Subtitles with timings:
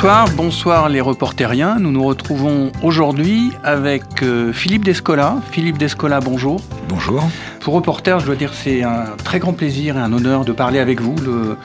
[0.00, 1.80] Bonsoir, bonsoir les reporteriens.
[1.80, 5.38] Nous nous retrouvons aujourd'hui avec euh, Philippe Descola.
[5.50, 6.60] Philippe Descola, bonjour.
[6.88, 7.28] Bonjour.
[7.58, 10.78] Pour reporter, je dois dire c'est un très grand plaisir et un honneur de parler
[10.78, 11.16] avec vous.
[11.16, 11.56] Le,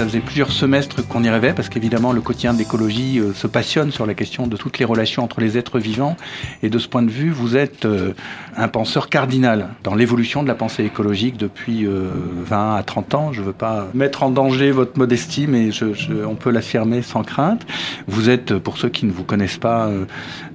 [0.00, 3.90] ça faisait plusieurs semestres qu'on y rêvait parce qu'évidemment le quotidien d'écologie euh, se passionne
[3.90, 6.16] sur la question de toutes les relations entre les êtres vivants
[6.62, 8.14] et de ce point de vue vous êtes euh,
[8.56, 13.32] un penseur cardinal dans l'évolution de la pensée écologique depuis 20 euh, à 30 ans.
[13.34, 15.84] Je ne veux pas mettre en danger votre modestie mais je,
[16.26, 17.66] on peut l'affirmer sans crainte.
[18.08, 19.90] Vous êtes, pour ceux qui ne vous connaissent pas,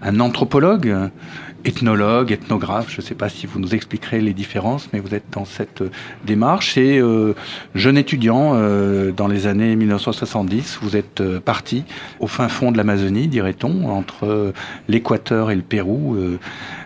[0.02, 0.92] un anthropologue
[1.66, 5.26] ethnologue, ethnographe, je ne sais pas si vous nous expliquerez les différences, mais vous êtes
[5.32, 5.92] dans cette euh,
[6.26, 6.78] démarche.
[6.78, 7.34] Et euh,
[7.74, 11.84] jeune étudiant, euh, dans les années 1970, vous êtes parti
[12.20, 14.54] au fin fond de l'Amazonie, dirait-on, entre
[14.88, 16.18] l'Équateur et le Pérou,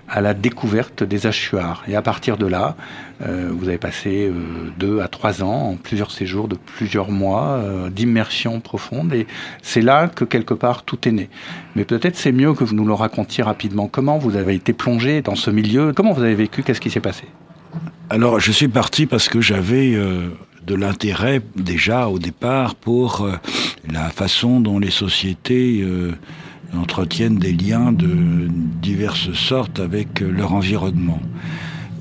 [0.08, 1.84] à la découverte des hachuars.
[1.88, 2.76] Et à partir de là,
[3.22, 4.34] vous avez passé euh,
[4.78, 9.14] deux à trois ans, en plusieurs séjours de plusieurs mois, euh, d'immersion profonde.
[9.14, 9.28] Et
[9.62, 11.30] c'est là que quelque part tout est né.
[11.76, 13.88] Mais peut-être c'est mieux que vous nous le racontiez rapidement.
[13.88, 15.92] Comment vous avez été plongé dans ce milieu?
[15.94, 16.64] Comment vous avez vécu?
[16.64, 17.26] Qu'est-ce qui s'est passé?
[18.10, 19.96] Alors je suis parti parce que j'avais
[20.66, 23.30] de l'intérêt déjà au départ pour
[23.88, 25.86] la façon dont les sociétés
[26.76, 28.48] entretiennent des liens de
[28.82, 31.22] diverses sortes avec leur environnement.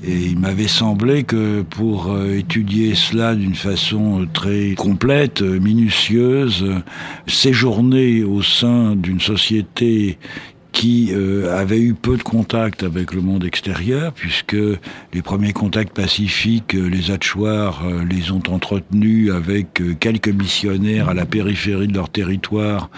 [0.03, 6.65] Et il m'avait semblé que pour euh, étudier cela d'une façon très complète, minutieuse,
[7.27, 10.17] séjourner au sein d'une société
[10.79, 15.93] qui euh, avait eu peu de contact avec le monde extérieur, puisque les premiers contacts
[15.93, 22.07] pacifiques, euh, les Hatchoirs les ont entretenus avec quelques missionnaires à la périphérie de leur
[22.07, 22.89] territoire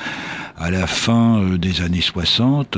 [0.61, 2.77] à la fin euh, des années 60,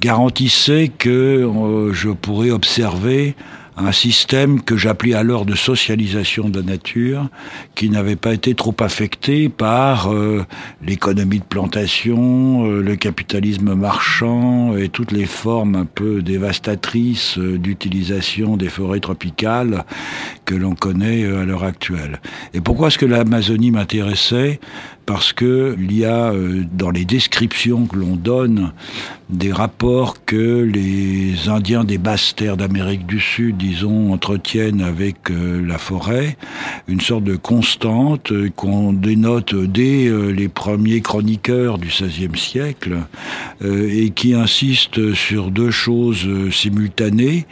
[0.00, 3.36] garantissait que euh, je pourrais observer
[3.76, 7.28] un système que j'appelais alors de socialisation de la nature,
[7.74, 10.44] qui n'avait pas été trop affecté par euh,
[10.84, 18.68] l'économie de plantation, le capitalisme marchand et toutes les formes un peu dévastatrices d'utilisation des
[18.68, 19.84] forêts tropicales
[20.44, 22.20] que l'on connaît à l'heure actuelle.
[22.54, 24.60] Et pourquoi est-ce que l'Amazonie m'intéressait?
[25.06, 28.72] Parce que il y a euh, dans les descriptions que l'on donne
[29.30, 35.64] des rapports que les Indiens des basses terres d'Amérique du Sud, disons, entretiennent avec euh,
[35.66, 36.36] la forêt,
[36.86, 42.98] une sorte de constante euh, qu'on dénote dès les premiers chroniqueurs du XVIe siècle
[43.64, 47.46] et qui insiste sur deux choses simultanées.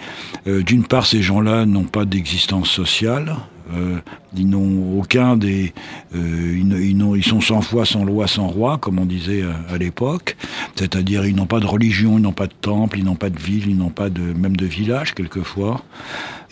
[0.47, 2.90] D'une part, ces gens-là n'ont pas d'existence sociale,
[3.73, 4.01] euh,
[4.36, 5.72] ils n'ont aucun des,
[6.14, 10.36] euh, ils, ils, sont sans foi, sans loi, sans roi, comme on disait à, l'époque.
[10.76, 13.38] C'est-à-dire, ils n'ont pas de religion, ils n'ont pas de temple, ils n'ont pas de
[13.38, 15.82] ville, ils n'ont pas de même de village quelquefois.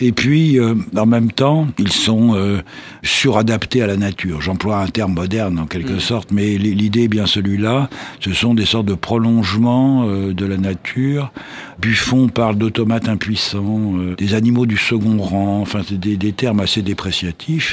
[0.00, 2.62] Et puis, euh, en même temps, ils sont euh,
[3.02, 4.40] suradaptés à la nature.
[4.40, 6.00] J'emploie un terme moderne en quelque mm.
[6.00, 7.90] sorte, mais l'idée est bien celui-là.
[8.20, 11.32] Ce sont des sortes de prolongements euh, de la nature.
[11.80, 17.67] Buffon parle d'automates impuissants, des animaux du second rang, enfin des, des termes assez dépréciatifs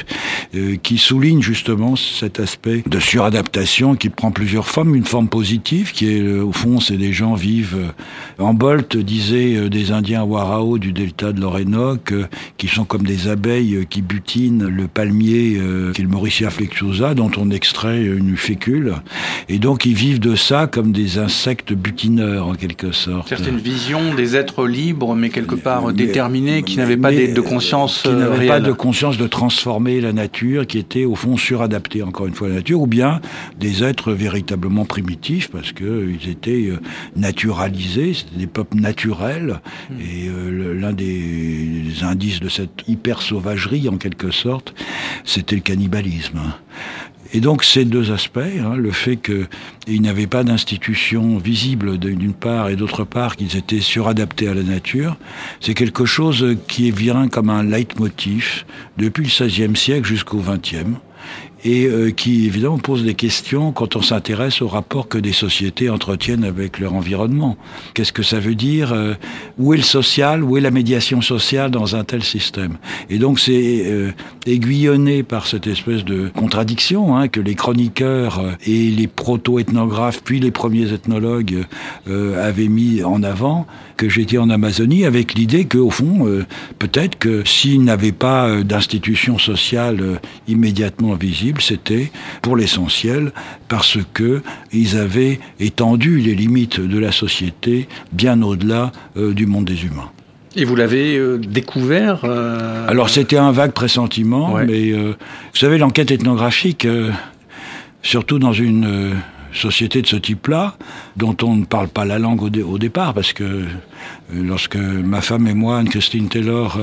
[0.84, 4.96] qui soulignent justement cet aspect de suradaptation qui prend plusieurs formes.
[4.96, 7.94] Une forme positive qui est, au fond, c'est des gens vivent.
[8.40, 12.14] en Bolt disait des Indiens Warao du delta de l'Orénoque
[12.58, 16.50] qui sont comme des abeilles euh, qui butinent le palmier, euh, qui est le Mauricia
[16.50, 18.96] flexuosa, dont on extrait une fécule.
[19.50, 23.28] Et donc ils vivent de ça comme des insectes butineurs en quelque sorte.
[23.30, 28.04] C'est une vision des êtres libres, mais quelque part déterminés, qui n'avaient pas de conscience
[28.04, 29.28] Qui n'avaient pas de conscience de
[29.86, 32.88] transformer la nature, qui étaient au fond suradaptés encore une fois à la nature, ou
[32.88, 33.22] bien
[33.60, 36.80] des êtres véritablement primitifs, parce qu'ils étaient euh,
[37.16, 40.00] naturalisés, c'était des peuples naturels, hmm.
[40.02, 40.30] et
[40.80, 44.74] l'un des indice de cette hyper-sauvagerie, en quelque sorte,
[45.24, 46.42] c'était le cannibalisme.
[47.36, 52.70] Et donc ces deux aspects, hein, le fait qu'ils n'avaient pas d'institution visible d'une part
[52.70, 55.18] et d'autre part qu'ils étaient suradaptés à la nature,
[55.60, 58.64] c'est quelque chose qui vient comme un leitmotiv
[58.98, 60.96] depuis le XVIe siècle jusqu'au XXe
[61.66, 65.90] et euh, qui évidemment pose des questions quand on s'intéresse au rapport que des sociétés
[65.90, 67.58] entretiennent avec leur environnement.
[67.96, 69.16] Qu'est-ce que ça veut dire euh,
[69.58, 72.78] Où est le social Où est la médiation sociale dans un tel système?
[73.10, 74.12] Et donc c'est euh,
[74.46, 80.52] aiguillonné par cette espèce de contradiction hein, que les chroniqueurs et les proto-ethnographes, puis les
[80.52, 81.66] premiers ethnologues
[82.08, 83.66] avaient mis en avant,
[83.98, 86.28] que j'étais en Amazonie avec l'idée qu'au fond,
[86.78, 92.12] peut-être que s'ils n'avaient pas d'institution sociale immédiatement visible, c'était
[92.42, 93.32] pour l'essentiel
[93.68, 94.42] parce que
[94.72, 100.12] ils avaient étendu les limites de la société bien au-delà euh, du monde des humains.
[100.56, 105.16] Et vous l'avez euh, découvert euh, Alors c'était un vague pressentiment, mais vous
[105.54, 106.88] savez l'enquête ethnographique,
[108.02, 109.16] surtout dans une
[109.56, 110.76] société de ce type-là,
[111.18, 113.66] dont on ne parle pas la langue au, départ, parce que euh,
[114.34, 116.80] lorsque ma femme et moi, Anne-Christine Taylor,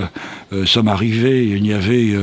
[0.52, 2.14] euh, sommes arrivés, il y avait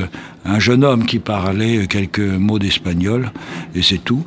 [0.45, 3.31] un jeune homme qui parlait quelques mots d'espagnol,
[3.75, 4.25] et c'est tout.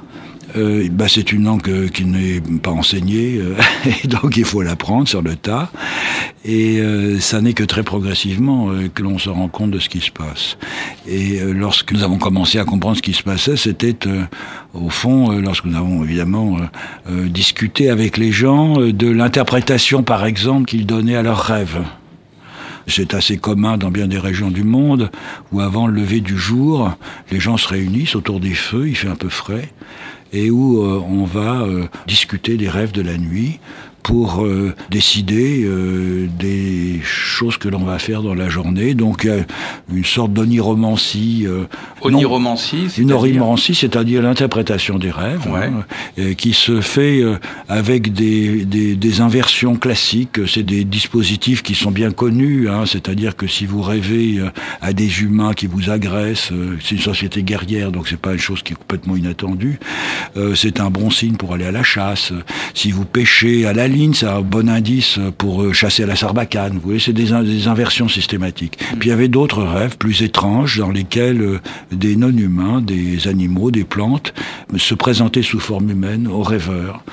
[0.56, 3.54] Euh, bah, c'est une langue euh, qui n'est pas enseignée, euh,
[4.04, 5.70] et donc il faut l'apprendre sur le tas.
[6.44, 6.82] Et
[7.20, 10.58] ça n'est que très progressivement que l'on se rend compte de ce qui se passe.
[11.06, 13.94] Et lorsque nous avons commencé à comprendre ce qui se passait, c'était
[14.75, 16.56] au fond, lorsque nous avons évidemment
[17.08, 21.78] discuté avec les gens de l'interprétation, par exemple, qu'ils donnaient à leurs rêves.
[22.88, 25.10] C'est assez commun dans bien des régions du monde
[25.52, 26.93] où avant le lever du jour,
[27.31, 29.72] les gens se réunissent autour des feux, il fait un peu frais,
[30.32, 33.61] et où euh, on va euh, discuter des rêves de la nuit
[34.02, 38.94] pour euh, décider euh, des choses que l'on va faire dans la journée.
[38.94, 39.28] Donc
[39.93, 41.44] une sorte d'oniromancie.
[41.46, 41.64] Euh,
[42.00, 47.22] oniromancie Une oniromancie, c'est-à-dire l'interprétation des rêves, hein, qui se fait
[47.69, 50.46] avec des, des, des, inversions classiques.
[50.46, 52.69] C'est des dispositifs qui sont bien connus.
[52.69, 54.40] Hein, c'est-à-dire que si vous rêvez
[54.81, 58.62] à des humains qui vous agressent, c'est une société guerrière, donc c'est pas une chose
[58.62, 59.78] qui est complètement inattendue.
[60.54, 62.32] c'est un bon signe pour aller à la chasse.
[62.75, 66.16] Si vous pêchez à la ligne, c'est un bon indice pour euh, chasser à la
[66.16, 66.74] sarbacane.
[66.74, 68.78] Vous voyez, c'est des, des, inversions systématiques.
[68.80, 68.98] Mm.
[68.98, 71.60] Puis il y avait d'autres rêves plus étranges dans lesquels euh,
[71.92, 74.34] des non-humains, des animaux, des plantes
[74.76, 77.04] se présentaient sous forme humaine aux rêveurs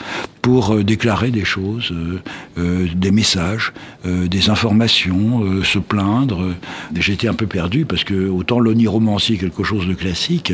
[0.41, 2.19] pour euh, déclarer des choses, euh,
[2.57, 3.74] euh, des messages,
[4.06, 6.56] des informations, se plaindre.
[6.95, 10.53] J'étais un peu perdu parce que autant l'oniromancie est quelque chose de classique,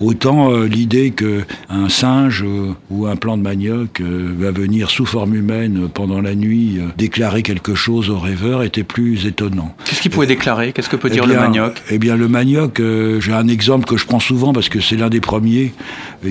[0.00, 2.44] autant l'idée que un singe
[2.90, 7.76] ou un plant de manioc va venir sous forme humaine pendant la nuit déclarer quelque
[7.76, 9.76] chose au rêveur était plus étonnant.
[9.84, 10.72] Qu'est-ce qu'il pouvait déclarer?
[10.72, 11.80] Qu'est-ce que peut eh dire le manioc?
[11.90, 12.82] Eh bien, le manioc,
[13.20, 15.72] j'ai un exemple que je prends souvent parce que c'est l'un des premiers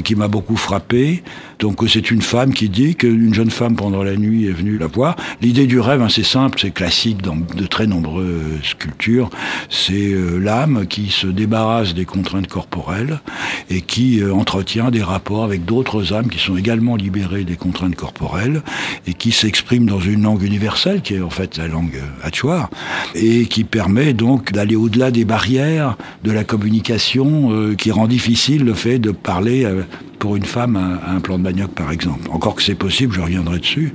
[0.03, 1.23] qui m'a beaucoup frappé.
[1.61, 4.87] Donc c'est une femme qui dit qu'une jeune femme pendant la nuit est venue la
[4.87, 5.15] voir.
[5.41, 9.29] L'idée du rêve, hein, c'est simple, c'est classique dans de très nombreuses cultures.
[9.69, 13.19] C'est euh, l'âme qui se débarrasse des contraintes corporelles
[13.69, 17.95] et qui euh, entretient des rapports avec d'autres âmes qui sont également libérées des contraintes
[17.95, 18.63] corporelles
[19.05, 22.71] et qui s'expriment dans une langue universelle qui est en fait la langue euh, hachoir
[23.13, 28.73] et qui permet donc d'aller au-delà des barrières de la communication qui rend difficile le
[28.73, 29.67] fait de parler
[30.19, 31.43] pour une femme un, un plan de
[31.75, 32.29] par exemple.
[32.31, 33.93] Encore que c'est possible, je reviendrai dessus.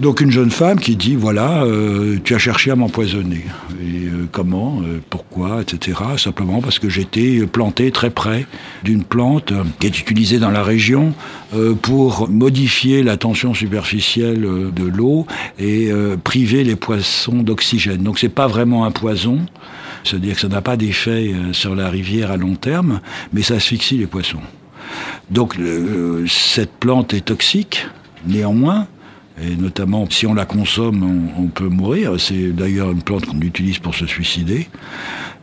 [0.00, 3.44] Donc une jeune femme qui dit voilà, euh, tu as cherché à m'empoisonner.
[3.80, 6.00] Et euh, comment, euh, pourquoi, etc.
[6.16, 8.46] Simplement parce que j'étais planté très près
[8.82, 11.14] d'une plante qui est utilisée dans la région
[11.82, 14.40] pour modifier la tension superficielle
[14.74, 15.26] de l'eau
[15.58, 15.90] et
[16.24, 18.02] priver les poissons d'oxygène.
[18.02, 19.46] Donc c'est pas vraiment un poison.
[20.02, 23.00] C'est-à-dire que ça n'a pas d'effet sur la rivière à long terme,
[23.32, 24.40] mais ça asphyxie les poissons.
[25.30, 27.86] Donc euh, cette plante est toxique,
[28.26, 28.86] néanmoins,
[29.42, 32.12] et notamment si on la consomme, on, peut mourir.
[32.18, 34.68] C'est d'ailleurs une plante qu'on utilise pour se suicider.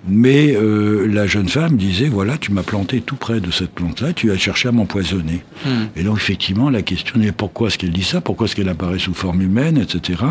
[0.07, 4.13] Mais euh, la jeune femme disait, voilà, tu m'as planté tout près de cette plante-là,
[4.13, 5.43] tu as cherché à m'empoisonner.
[5.63, 5.86] Hmm.
[5.95, 8.19] Et donc effectivement, la question est pourquoi est-ce qu'elle dit ça?
[8.19, 10.24] Pourquoi est-ce qu'elle apparaît sous forme humaine, etc.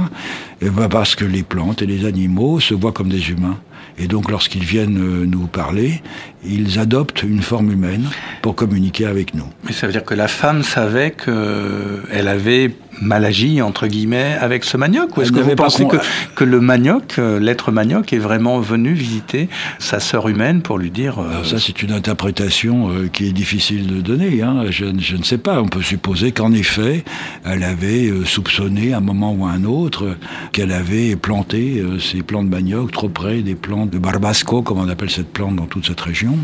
[0.60, 3.58] Et ben parce que les plantes et les animaux se voient comme des humains.
[4.00, 6.02] Et donc lorsqu'ils viennent euh, nous parler,
[6.44, 8.06] ils adoptent une forme humaine
[8.40, 9.44] pour communiquer avec nous.
[9.64, 14.64] Mais ça veut dire que la femme savait qu'elle avait mal agi, entre guillemets, avec
[14.64, 15.96] ce manioc Ou est-ce que vous pensez que,
[16.34, 20.90] que, le manioc, euh, l'être manioc, est vraiment venu visiter sa sœur humaine pour lui
[20.90, 21.18] dire...
[21.18, 24.42] Euh, ça, c'est une interprétation qui est difficile de donner.
[24.42, 24.64] Hein.
[24.70, 25.60] Je, je, ne sais pas.
[25.60, 27.04] On peut supposer qu'en effet,
[27.44, 30.16] elle avait soupçonné à un moment ou à un autre
[30.52, 34.88] qu'elle avait planté ces plants de manioc trop près des plants de barbasco, comme on
[34.88, 36.36] appelle cette plante dans toute cette région,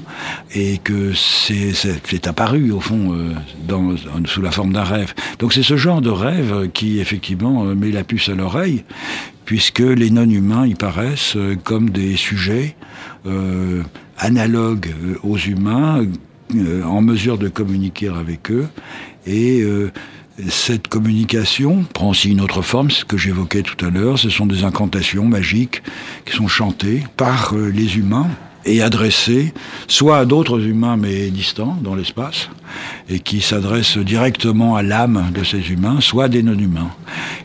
[0.54, 3.32] et que c'est apparu au fond euh,
[3.66, 3.94] dans,
[4.26, 5.14] sous la forme d'un rêve.
[5.38, 6.35] Donc c'est ce genre de rêve
[6.72, 8.84] qui effectivement euh, met la puce à l'oreille,
[9.44, 12.76] puisque les non-humains y paraissent euh, comme des sujets
[14.18, 16.06] analogues aux humains,
[16.84, 18.68] en mesure de communiquer avec eux,
[19.26, 19.64] et
[20.48, 24.46] cette communication prend aussi une autre forme, ce que j'évoquais tout à l'heure, ce sont
[24.46, 25.82] des incantations magiques
[26.24, 28.28] qui sont chantées par euh, les humains
[28.66, 29.54] et adressées
[29.88, 32.50] soit à d'autres humains mais distants dans l'espace,
[33.08, 36.90] et qui s'adressent directement à l'âme de ces humains, soit à des non-humains.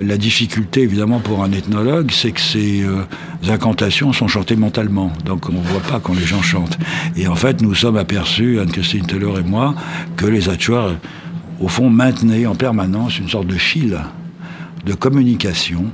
[0.01, 3.03] La difficulté évidemment pour un ethnologue, c'est que ces euh,
[3.47, 6.77] incantations sont chantées mentalement, donc on ne voit pas quand les gens chantent.
[7.15, 9.75] Et en fait, nous sommes aperçus, Anne-Christine Taylor et moi,
[10.17, 10.95] que les Achuars
[11.61, 13.97] au fond, maintenait en permanence une sorte de fil
[14.85, 15.85] de communication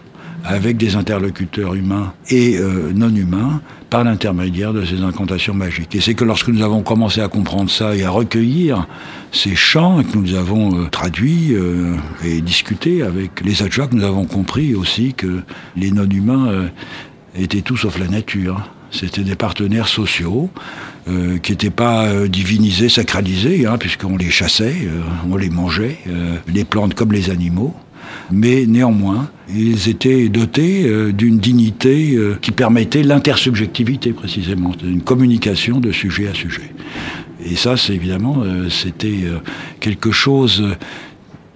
[0.45, 2.57] avec des interlocuteurs humains et
[2.95, 5.95] non humains par l'intermédiaire de ces incantations magiques.
[5.95, 8.87] Et c'est que lorsque nous avons commencé à comprendre ça et à recueillir
[9.31, 11.55] ces chants que nous avons traduits
[12.23, 15.41] et discuté avec les que nous avons compris aussi que
[15.75, 16.69] les non-humains
[17.35, 18.69] étaient tout sauf la nature.
[18.91, 20.49] C'était des partenaires sociaux
[21.07, 25.97] euh, qui n'étaient pas euh, divinisés, sacralisés, hein, puisqu'on les chassait, euh, on les mangeait,
[26.47, 27.75] les plantes comme les animaux.
[28.31, 36.27] Mais néanmoins, ils étaient dotés d'une dignité qui permettait l'intersubjectivité précisément, une communication de sujet
[36.27, 36.73] à sujet.
[37.45, 39.23] Et ça, c'est évidemment, c'était
[39.79, 40.63] quelque chose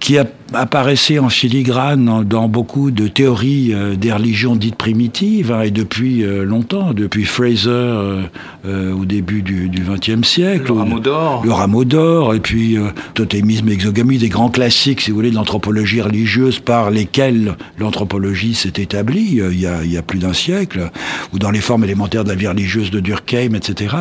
[0.00, 0.16] qui
[0.54, 6.24] apparaissait en filigrane dans, beaucoup de théories euh, des religions dites primitives, hein, et depuis
[6.24, 10.66] euh, longtemps, depuis Fraser euh, au début du XXe siècle.
[10.68, 11.42] Le rameau d'or.
[11.44, 12.76] Le rameau d'or, et puis
[13.14, 18.74] totémisme, exogamie, des grands classiques, si vous voulez, de l'anthropologie religieuse par lesquels l'anthropologie s'est
[18.76, 20.90] établie il y, a, il y a plus d'un siècle,
[21.32, 23.96] ou dans les formes élémentaires de la vie religieuse de Durkheim, etc.,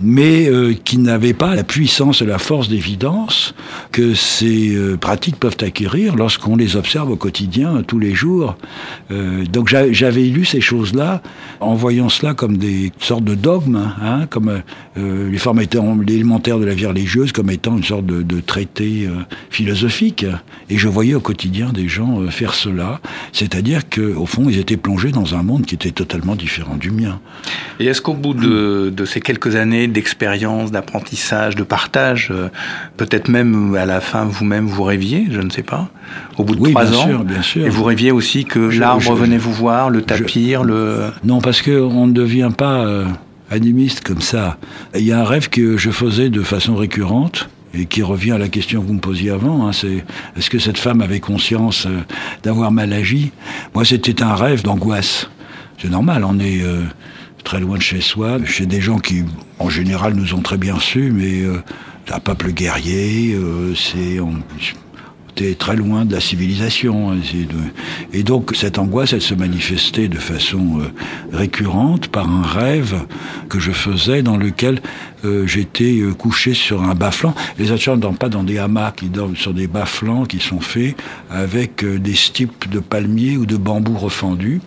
[0.00, 0.50] mais
[0.84, 3.54] qui n'avaient pas la puissance et la force d'évidence
[3.92, 5.73] que ces pratiques peuvent acquérir
[6.16, 8.56] lorsqu'on les observe au quotidien, tous les jours.
[9.10, 11.22] Euh, donc j'avais lu ces choses-là
[11.60, 14.62] en voyant cela comme des sortes de dogmes, hein, comme
[14.96, 19.06] euh, les formes élémentaires de la vie religieuse, comme étant une sorte de, de traité
[19.06, 20.26] euh, philosophique.
[20.70, 23.00] Et je voyais au quotidien des gens euh, faire cela,
[23.32, 27.20] c'est-à-dire qu'au fond, ils étaient plongés dans un monde qui était totalement différent du mien.
[27.80, 32.32] Et est-ce qu'au bout de, de, ces quelques années d'expérience, d'apprentissage, de partage,
[32.96, 35.88] peut-être même à la fin vous-même vous rêviez je ne sais pas,
[36.38, 37.24] au bout de trois ans.
[37.24, 37.66] bien sûr.
[37.66, 41.10] Et vous rêviez aussi que l'arbre venait vous voir, le tapir, le...
[41.24, 43.04] Non, parce qu'on ne devient pas euh,
[43.50, 44.58] animiste comme ça.
[44.94, 48.38] Il y a un rêve que je faisais de façon récurrente et qui revient à
[48.38, 50.04] la question que vous me posiez avant, hein, c'est
[50.36, 52.00] est-ce que cette femme avait conscience euh,
[52.42, 53.32] d'avoir mal agi?
[53.74, 55.28] Moi, c'était un rêve d'angoisse.
[55.78, 56.82] C'est normal, on est euh,
[57.42, 59.24] très loin de chez soi, chez des gens qui,
[59.58, 61.42] en général, nous ont très bien su, mais
[62.12, 63.36] un peuple guerrier,
[63.74, 64.20] c'est
[65.58, 67.12] très loin de la civilisation.
[67.12, 67.16] Hein,
[68.12, 72.94] et donc cette angoisse, elle se manifestait de façon euh, récurrente par un rêve
[73.48, 74.80] que je faisais dans lequel
[75.24, 77.34] euh, j'étais euh, couché sur un bas-flanc.
[77.58, 80.60] Les Hatchers ne dorment pas dans des hamacs, ils dorment sur des bas-flancs qui sont
[80.60, 80.96] faits
[81.30, 84.60] avec des stipes de palmiers ou de bambous refendus.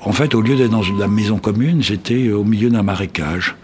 [0.00, 3.54] En fait, au lieu d'être dans la maison commune, j'étais au milieu d'un marécage,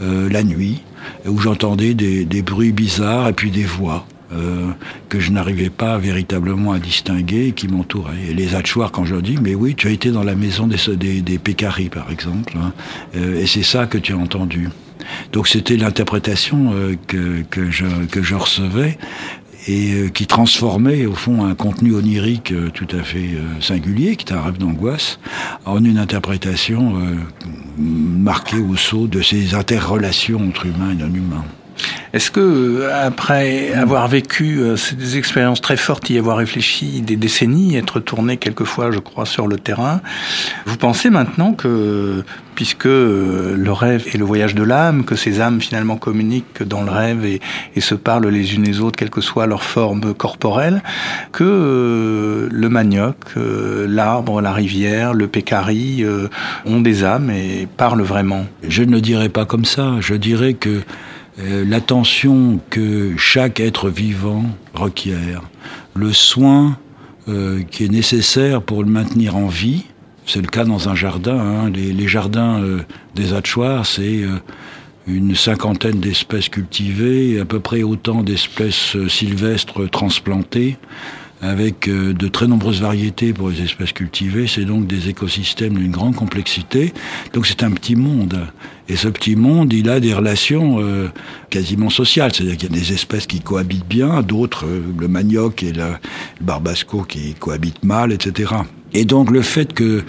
[0.00, 0.82] la nuit,
[1.26, 4.06] où j'entendais des bruits bizarres et puis des voix.
[4.32, 4.72] Euh,
[5.08, 8.24] que je n'arrivais pas véritablement à distinguer et qui m'entouraient.
[8.28, 10.66] Et les Hatchoirs, quand je leur dis, mais oui, tu as été dans la maison
[10.66, 12.72] des, des, des Pécaris, par exemple, hein,
[13.14, 14.68] euh, et c'est ça que tu as entendu.
[15.32, 18.98] Donc c'était l'interprétation euh, que, que, je, recevais
[19.68, 23.30] et qui transformait au fond un contenu onirique tout à fait
[23.60, 25.20] singulier, qui est un rêve d'angoisse,
[25.64, 26.94] en une interprétation
[27.78, 31.44] marquée au sceau de ces interrelations entre humains et non humains.
[32.12, 37.76] Est-ce que, après avoir vécu euh, ces expériences très fortes, y avoir réfléchi des décennies,
[37.76, 40.00] être tourné quelquefois, je crois, sur le terrain,
[40.66, 45.40] vous pensez maintenant que, puisque euh, le rêve est le voyage de l'âme, que ces
[45.40, 47.40] âmes finalement communiquent dans le rêve et,
[47.80, 50.82] se parlent les unes les autres, quelle que soit leur forme corporelle,
[51.32, 56.04] que euh, le manioc, l'arbre, la rivière, le pécari
[56.64, 58.46] ont des âmes et parlent vraiment?
[58.66, 59.92] Je ne dirais pas comme ça.
[60.00, 60.82] Je dirais que euh,
[61.38, 65.42] l'attention que chaque être vivant requiert,
[65.94, 66.78] le soin
[67.28, 69.84] euh, qui est nécessaire pour le maintenir en vie.
[70.26, 71.38] C'est le cas dans un jardin.
[71.38, 71.70] Hein.
[71.70, 72.80] Les, jardins euh,
[73.14, 74.22] des Hatchoirs, c'est
[75.06, 80.78] une cinquantaine d'espèces cultivées, à peu près autant d'espèces sylvestres transplantées
[81.42, 84.46] avec euh, de très nombreuses variétés pour les espèces cultivées.
[84.46, 86.92] C'est donc des écosystèmes d'une grande complexité.
[87.32, 88.38] Donc c'est un petit monde.
[88.88, 91.08] Et ce petit monde, il a des relations euh,
[91.50, 92.32] quasiment sociales.
[92.32, 95.94] C'est-à-dire qu'il y a des espèces qui cohabitent bien, d'autres, euh, le manioc et le
[96.40, 98.54] barbasco, qui cohabitent mal, etc.
[98.94, 100.04] Et donc le fait que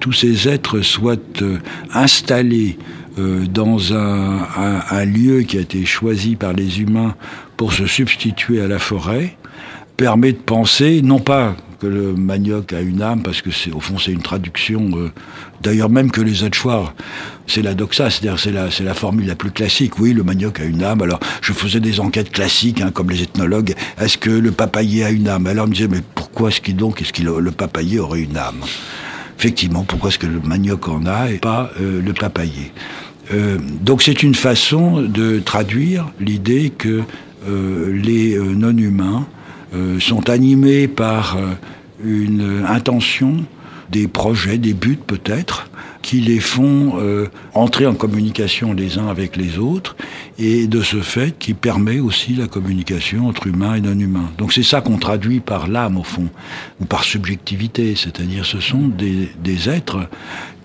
[0.00, 1.16] tous ces êtres soient
[1.94, 2.76] installés
[3.16, 4.40] dans un,
[4.90, 7.14] un, lieu qui a été choisi par les humains
[7.56, 9.38] pour se substituer à la forêt,
[10.00, 13.80] permet de penser, non pas que le manioc a une âme, parce que c'est au
[13.80, 15.10] fond c'est une traduction, euh,
[15.60, 16.94] d'ailleurs même que les Hatchoirs,
[17.46, 19.98] c'est la doxa, c'est-à-dire c'est la, c'est la formule la plus classique.
[19.98, 21.02] Oui, le manioc a une âme.
[21.02, 23.74] Alors je faisais des enquêtes classiques, hein, comme les ethnologues.
[24.00, 25.46] Est-ce que le papayer a une âme?
[25.46, 28.38] Alors on me disait, mais pourquoi est-ce qu'il donc est-ce qu'il le papayer aurait une
[28.38, 28.62] âme?
[29.38, 32.72] Effectivement, pourquoi est-ce que le manioc en a et pas euh, le papayer?
[33.34, 37.02] Euh, Donc c'est une façon de traduire l'idée que
[37.90, 39.26] les non-humains
[40.00, 41.54] sont animés par euh,
[42.04, 43.44] une intention
[43.90, 45.68] des projets, des buts peut-être,
[46.02, 49.96] qui les font euh, entrer en communication les uns avec les autres,
[50.38, 54.30] et de ce fait qui permet aussi la communication entre humains et non-humains.
[54.38, 56.28] Donc c'est ça qu'on traduit par l'âme au fond,
[56.80, 60.08] ou par subjectivité, c'est-à-dire ce sont des, êtres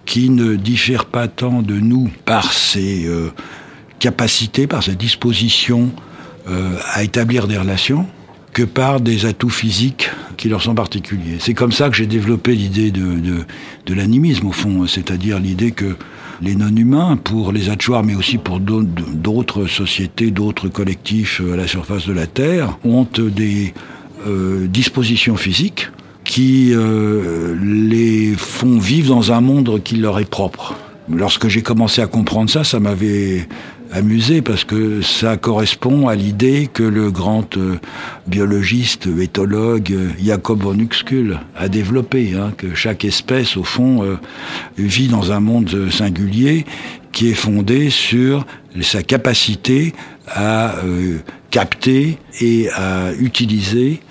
[0.05, 3.31] qui ne diffèrent pas tant de nous par ses euh,
[4.00, 5.91] capacités, par sa disposition
[6.47, 8.07] euh, à établir des relations,
[8.55, 11.35] que par des atouts physiques qui leur sont particuliers.
[11.39, 13.39] C'est comme ça que j'ai développé l'idée de, de,
[13.85, 15.97] de l'animisme, au fond, c'est-à-dire l'idée que
[16.41, 22.07] les non-humains, pour les Atchouars, mais aussi pour d'autres sociétés, d'autres collectifs à la surface
[22.07, 23.74] de la Terre, ont des
[24.25, 25.89] euh, dispositions physiques
[26.24, 30.75] qui euh, les font vivre dans un monde qui leur est propre.
[31.09, 33.50] Lorsque j'ai commencé à comprendre ça, ça m'avait
[33.92, 37.77] amusé parce que ça correspond à l'idée que le grand euh,
[38.27, 44.18] biologiste, éthologue euh, Jacob von Uxküll a développé, hein, que chaque espèce, au fond, euh,
[44.77, 46.65] vit dans un monde singulier
[47.12, 48.46] qui est fondé sur
[48.82, 49.94] sa capacité
[50.27, 50.75] à
[51.50, 54.01] capter et à utiliser,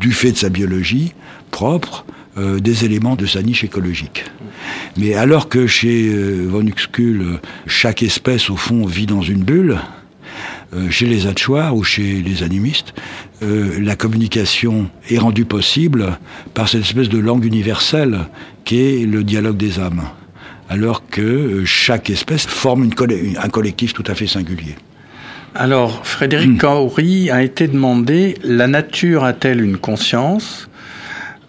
[0.00, 1.12] du fait de sa biologie
[1.50, 2.06] propre,
[2.38, 4.24] des éléments de sa niche écologique.
[4.96, 9.78] Mais alors que chez euh, von Uxküll, chaque espèce, au fond, vit dans une bulle,
[10.74, 12.94] euh, chez les Atchoirs ou chez les animistes,
[13.42, 16.18] euh, la communication est rendue possible
[16.54, 18.18] par cette espèce de langue universelle
[18.64, 20.02] qui est le dialogue des âmes,
[20.68, 22.94] alors que chaque espèce forme une
[23.42, 24.76] un collectif tout à fait singulier.
[25.54, 27.30] Alors, Frédéric mmh.
[27.32, 30.67] a été demandé, la nature a-t-elle une conscience?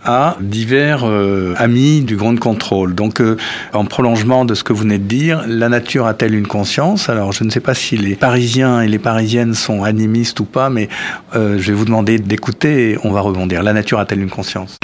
[0.04, 2.96] À divers euh, amis du Grand Contrôle.
[2.96, 3.38] Donc, euh,
[3.74, 7.10] en prolongement de ce que vous venez de dire, la nature a-t-elle une conscience?
[7.10, 10.70] Alors, je ne sais pas si les Parisiens et les Parisiennes sont animistes ou pas,
[10.70, 10.88] mais
[11.36, 13.62] euh, je vais vous demander d'écouter et on va rebondir.
[13.62, 14.78] La nature a-t-elle une conscience?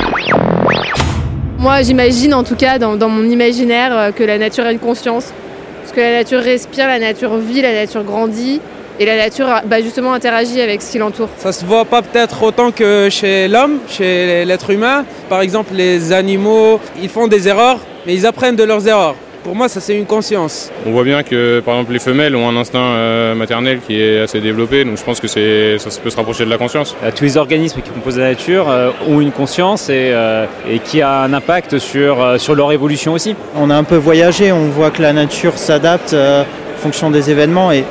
[1.58, 5.32] Moi, j'imagine, en tout cas, dans, dans mon imaginaire, que la nature a une conscience.
[5.82, 8.60] Parce que la nature respire, la nature vit, la nature grandit.
[8.98, 11.28] Et la nature bah, justement interagit avec ce qui l'entoure.
[11.38, 15.04] Ça se voit pas peut-être autant que chez l'homme, chez l'être humain.
[15.28, 19.16] Par exemple, les animaux, ils font des erreurs, mais ils apprennent de leurs erreurs.
[19.44, 20.72] Pour moi, ça c'est une conscience.
[20.88, 24.22] On voit bien que par exemple les femelles ont un instinct euh, maternel qui est
[24.22, 25.40] assez développé, donc je pense que ça
[26.02, 26.96] peut se rapprocher de la conscience.
[27.04, 30.16] Euh, tous les organismes qui composent la nature euh, ont une conscience et,
[30.68, 33.36] et, qui a un impact sur, sur leur évolution aussi.
[33.56, 36.46] On a un peu voyagé, on voit que la nature s'adapte en
[36.82, 37.84] fonction des événements et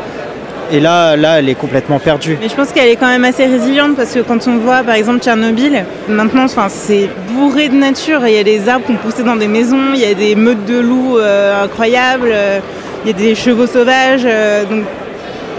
[0.71, 2.37] et là, là, elle est complètement perdue.
[2.41, 4.95] Mais je pense qu'elle est quand même assez résiliente parce que quand on voit par
[4.95, 8.27] exemple Tchernobyl, maintenant c'est bourré de nature.
[8.27, 10.65] Il y a des arbres qu'on poussait dans des maisons, il y a des meutes
[10.65, 12.61] de loups euh, incroyables, euh,
[13.05, 14.23] il y a des chevaux sauvages.
[14.25, 14.85] Euh, donc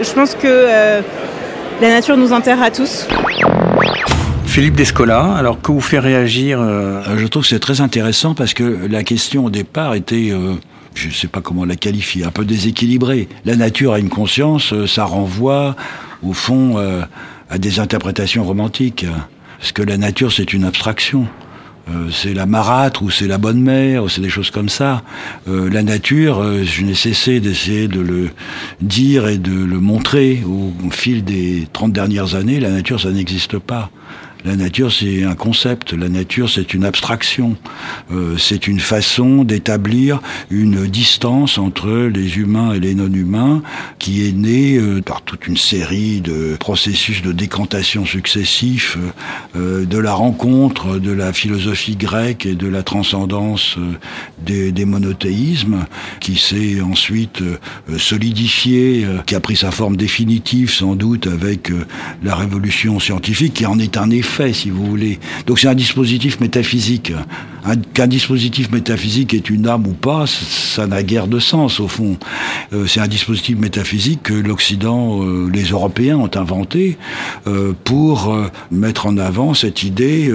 [0.02, 0.68] je pense que
[1.82, 3.08] la nature nous enterre à tous.
[4.46, 6.60] Philippe Descola, alors que vous fait réagir
[7.18, 10.34] Je trouve que c'est très intéressant parce que la question au départ était
[10.96, 13.28] je ne sais pas comment la qualifier, un peu déséquilibré.
[13.44, 15.76] La nature a une conscience, euh, ça renvoie
[16.24, 17.02] au fond euh,
[17.50, 19.06] à des interprétations romantiques.
[19.60, 21.28] Parce que la nature, c'est une abstraction.
[21.90, 25.04] Euh, c'est la marâtre ou c'est la bonne mère ou c'est des choses comme ça.
[25.46, 28.30] la nature, je n'ai cessé d'essayer de le
[28.82, 32.60] dire et de le montrer au fil des 30 dernières années.
[32.60, 33.92] La nature, ça n'existe pas.
[34.46, 35.94] La nature, c'est un concept.
[35.94, 37.58] La nature, c'est une abstraction.
[38.12, 43.64] Euh, c'est une façon d'établir une distance entre les humains et les non-humains
[43.98, 49.00] qui est née euh, par toute une série de processus de décantation successifs,
[49.56, 53.78] euh, de la rencontre de la philosophie grecque et de la transcendance
[54.46, 55.88] des, des, monothéismes,
[56.20, 57.42] qui s'est ensuite
[57.98, 61.72] solidifié, qui a pris sa forme définitive sans doute avec
[62.24, 65.20] la révolution scientifique, qui en est un effet si vous voulez.
[65.46, 67.14] Donc c'est un dispositif métaphysique.
[67.96, 72.16] Qu'un dispositif métaphysique est une âme ou pas, ça n'a guère de sens au fond.
[72.74, 76.96] Euh, c'est un dispositif métaphysique que l'Occident, euh, les Européens ont inventé
[77.48, 78.38] euh, pour
[78.70, 80.32] mettre en avant cette idée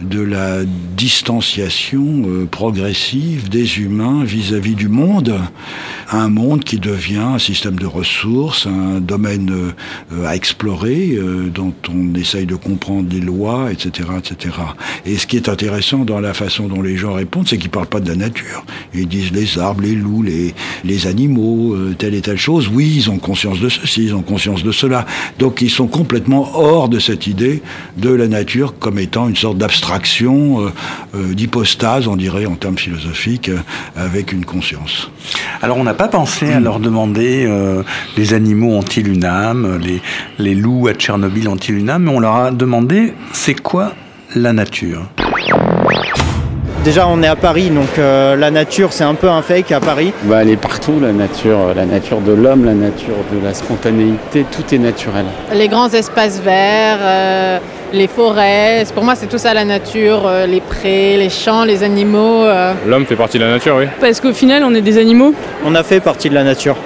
[0.00, 0.64] de la
[0.96, 5.38] distanciation progressive des humains vis-à-vis -vis du monde,
[6.10, 9.72] un monde qui devient un système de ressources, un domaine
[10.24, 11.18] à explorer,
[11.54, 14.56] dont on essaye de comprendre les lois etc., etc.
[15.06, 17.86] Et ce qui est intéressant dans la façon dont les gens répondent, c'est qu'ils parlent
[17.86, 18.64] pas de la nature.
[18.94, 22.70] Ils disent les arbres, les loups, les, les animaux, euh, telle et telle chose.
[22.72, 25.06] Oui, ils ont conscience de ceci, ils ont conscience de cela.
[25.38, 27.62] Donc ils sont complètement hors de cette idée
[27.96, 30.72] de la nature comme étant une sorte d'abstraction, euh,
[31.14, 33.50] euh, d'hypostase, on dirait en termes philosophiques,
[33.96, 35.10] avec une conscience.
[35.62, 37.48] Alors on n'a pas pensé à leur demander
[38.16, 40.00] les animaux ont-ils une âme, les,
[40.38, 43.92] les loups à Tchernobyl ont-ils une âme, mais on leur a demandé c'est quoi
[44.34, 45.02] la nature?
[46.84, 49.80] Déjà, on est à Paris, donc euh, la nature, c'est un peu un fake à
[49.80, 50.12] Paris.
[50.24, 54.44] Bah, elle est partout, la nature, la nature de l'homme, la nature de la spontanéité,
[54.54, 55.24] tout est naturel.
[55.54, 57.58] Les grands espaces verts, euh,
[57.94, 61.82] les forêts, pour moi c'est tout ça la nature, euh, les prés, les champs, les
[61.82, 62.44] animaux.
[62.44, 62.74] euh.
[62.86, 63.86] L'homme fait partie de la nature, oui.
[63.98, 65.32] Parce qu'au final, on est des animaux.
[65.64, 66.76] On a fait partie de la nature,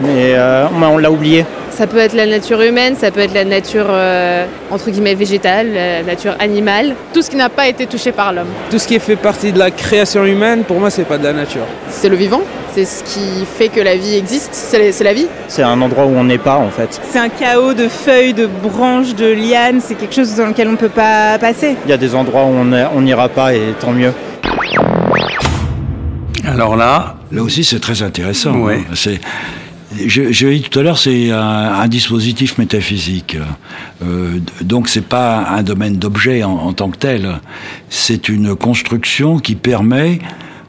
[0.00, 1.44] mais euh, on l'a oublié.
[1.70, 5.72] Ça peut être la nature humaine, ça peut être la nature euh, entre guillemets végétale,
[5.74, 6.94] la nature animale.
[7.12, 8.46] Tout ce qui n'a pas été touché par l'homme.
[8.70, 11.32] Tout ce qui fait partie de la création humaine, pour moi, c'est pas de la
[11.32, 11.64] nature.
[11.90, 12.42] C'est le vivant,
[12.74, 15.26] c'est ce qui fait que la vie existe, c'est la vie.
[15.48, 17.00] C'est un endroit où on n'est pas en fait.
[17.10, 20.72] C'est un chaos de feuilles, de branches, de lianes, c'est quelque chose dans lequel on
[20.72, 21.76] ne peut pas passer.
[21.86, 24.12] Il y a des endroits où on n'ira pas et tant mieux.
[26.46, 28.52] Alors là, Là aussi, c'est très intéressant.
[28.58, 28.78] Ouais.
[28.88, 29.16] hein.
[30.06, 33.36] Je, je dit tout à l'heure, c'est un, un dispositif métaphysique.
[34.04, 37.40] Euh, donc, c'est pas un domaine d'objet en, en tant que tel.
[37.90, 40.18] C'est une construction qui permet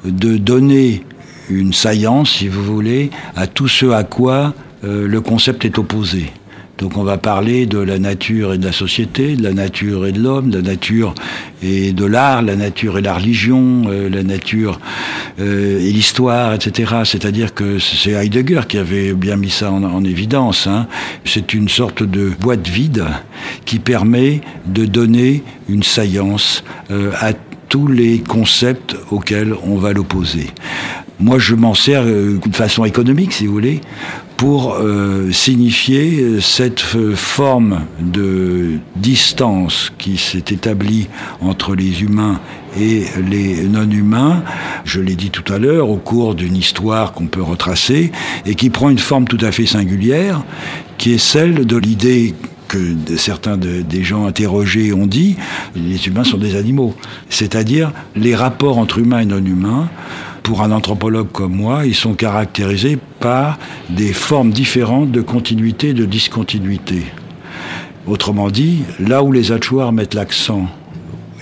[0.03, 1.03] de donner
[1.49, 6.31] une saillance, si vous voulez, à tout ce à quoi euh, le concept est opposé.
[6.77, 10.11] Donc on va parler de la nature et de la société, de la nature et
[10.11, 11.15] de l'homme, de la nature
[11.63, 14.79] et de l'art, la nature et la religion, euh, la nature
[15.39, 16.95] euh, et l'histoire, etc.
[17.05, 20.67] C'est-à-dire que c'est Heidegger qui avait bien mis ça en, en évidence.
[20.67, 20.87] hein.
[21.23, 23.05] C'est une sorte de boîte vide
[23.63, 27.31] qui permet de donner une saillance euh, à
[27.75, 30.47] tous les concepts auxquels on va l'opposer.
[31.19, 33.81] Moi, je m'en sers euh, de façon économique, si vous voulez,
[34.37, 41.09] pour euh, signifier euh, cette forme de distance qui s'est établie
[41.41, 42.39] entre les humains
[42.79, 44.41] et les non-humains,
[44.85, 48.13] je l'ai dit tout à l'heure, au cours d'une histoire qu'on peut retracer,
[48.45, 50.45] et qui prend une forme tout à fait singulière,
[50.97, 52.35] qui est celle de l'idée
[53.17, 55.35] certains de- des gens interrogés ont dit,
[55.75, 56.95] les humains sont des animaux.
[57.29, 59.89] C'est-à-dire les rapports entre humains et non-humains,
[60.43, 63.57] pour un anthropologue comme moi, ils sont caractérisés par
[63.89, 67.03] des formes différentes de continuité et de discontinuité.
[68.05, 70.67] Autrement dit, là où les Achuars mettent l'accent,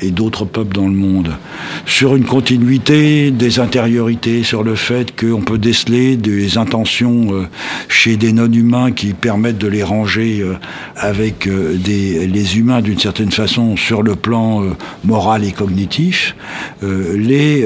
[0.03, 1.35] et d'autres peuples dans le monde,
[1.85, 7.47] sur une continuité des intériorités, sur le fait qu'on peut déceler des intentions euh,
[7.87, 10.55] chez des non-humains qui permettent de les ranger euh,
[10.95, 14.63] avec euh, les humains d'une certaine façon sur le plan
[15.03, 16.35] moral et cognitif,
[16.81, 17.65] les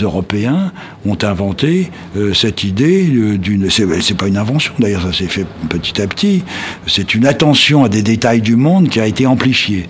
[0.00, 0.72] Européens
[1.06, 3.70] ont inventé euh, cette idée euh, d'une...
[3.70, 6.42] C'est c'est pas une invention d'ailleurs, ça s'est fait petit à petit.
[6.86, 9.86] C'est une attention à des détails du monde qui a été amplifiée.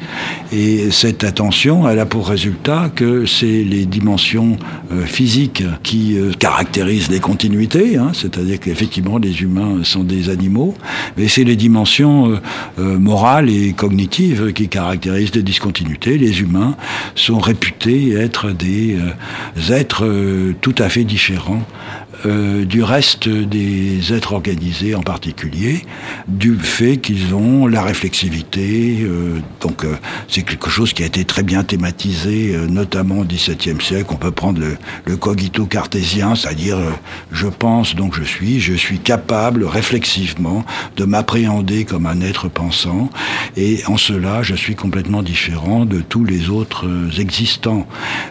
[0.52, 4.56] Et cette attention, elle a pour résultat que c'est les dimensions
[4.92, 10.74] euh, physiques qui caractérisent les continuités, hein, c'est-à-dire qu'effectivement les humains sont des animaux,
[11.16, 12.40] mais c'est les dimensions
[12.78, 16.18] morales et cognitives qui caractérisent les discontinuités.
[16.18, 16.76] Les humains
[17.14, 18.96] sont réputés être des
[19.70, 20.06] êtres
[20.60, 21.62] tout à fait différents
[22.26, 25.84] euh, du reste des êtres organisés en particulier,
[26.26, 29.00] du fait qu'ils ont la réflexivité.
[29.02, 29.94] euh, donc euh,
[30.28, 34.06] c'est quelque chose qui a été très bien thématisé, notamment au XVIIe siècle.
[34.10, 36.78] On peut prendre le, le cogito cartésien, c'est-à-dire
[37.30, 40.64] je pense donc je suis, je suis capable réflexivement
[40.96, 43.10] de m'appréhender comme un être pensant,
[43.56, 46.86] et en cela je suis complètement différent de tous les autres
[47.18, 47.86] existants.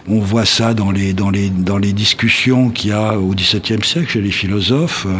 [0.08, 3.82] On voit ça dans les dans les dans les discussions qu'il y a au XVIIe
[3.82, 5.12] siècle chez les philosophes euh,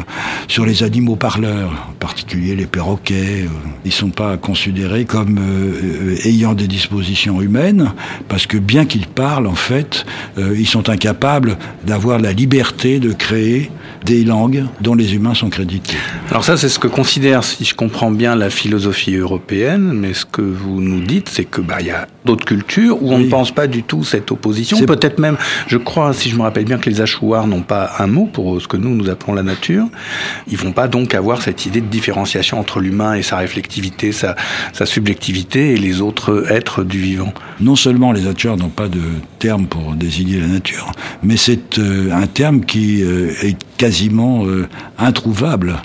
[0.48, 3.44] sur les animaux parleurs, en particulier les perroquets.
[3.44, 3.48] euh,
[3.84, 7.92] ils sont pas considérés comme euh, ayant des dispositions humaines
[8.28, 10.06] parce que bien qu'ils parlent, en fait,
[10.38, 13.70] euh, ils sont incapables d'avoir la liberté de créer
[14.04, 15.96] des langues dont les humains sont crédités.
[16.30, 19.92] Alors ça, c'est ce que considère, si je comprends bien, la philosophie européenne.
[19.94, 23.18] Mais ce que vous nous dites, c'est que bah y a d'autres cultures où on
[23.18, 24.76] ne pense pas du tout cette opposition.
[24.76, 27.00] C'est- Peut-être même, je crois, si je me rappelle bien, que les
[27.34, 29.86] Achuars n'ont pas un mot pour ce que nous nous appelons la nature.
[30.46, 34.36] Ils vont pas donc avoir cette idée de différenciation entre l'humain et sa réflectivité, sa,
[34.84, 37.32] subjectivité et les autres êtres du vivant.
[37.60, 39.00] Non seulement les Hatchers n'ont pas de
[39.38, 40.92] terme pour désigner la nature,
[41.22, 44.68] mais c'est euh, un terme qui euh, est quasiment euh,
[44.98, 45.76] introuvable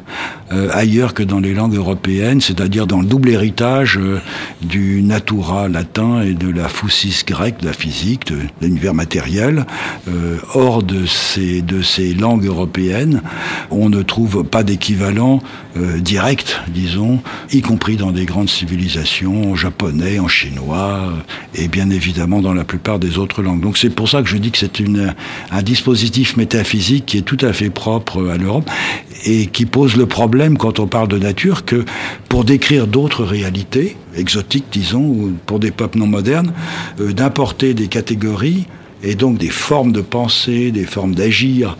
[0.52, 4.20] euh, ailleurs que dans les langues européennes, c'est-à-dire dans le double héritage euh,
[4.62, 9.66] du natura latin et de la physis grecque, de la physique, de, de l'univers matériel.
[10.08, 13.22] Euh, hors de ces, de ces langues européennes,
[13.70, 15.42] on ne trouve pas d'équivalent
[15.80, 16.00] euh,
[16.68, 17.20] disons,
[17.52, 22.54] y compris dans des grandes civilisations, en japonais, en chinois, euh, et bien évidemment dans
[22.54, 23.62] la plupart des autres langues.
[23.62, 24.82] Donc c'est pour ça que je dis que c'est
[25.52, 28.70] un dispositif métaphysique qui est tout à fait propre à l'Europe
[29.26, 31.86] et qui pose le problème quand on parle de nature que
[32.28, 36.54] pour décrire d'autres réalités, exotiques disons, ou pour des peuples non modernes,
[37.00, 38.66] euh, d'importer des catégories
[39.04, 41.78] et donc des formes de pensée, des formes d'agir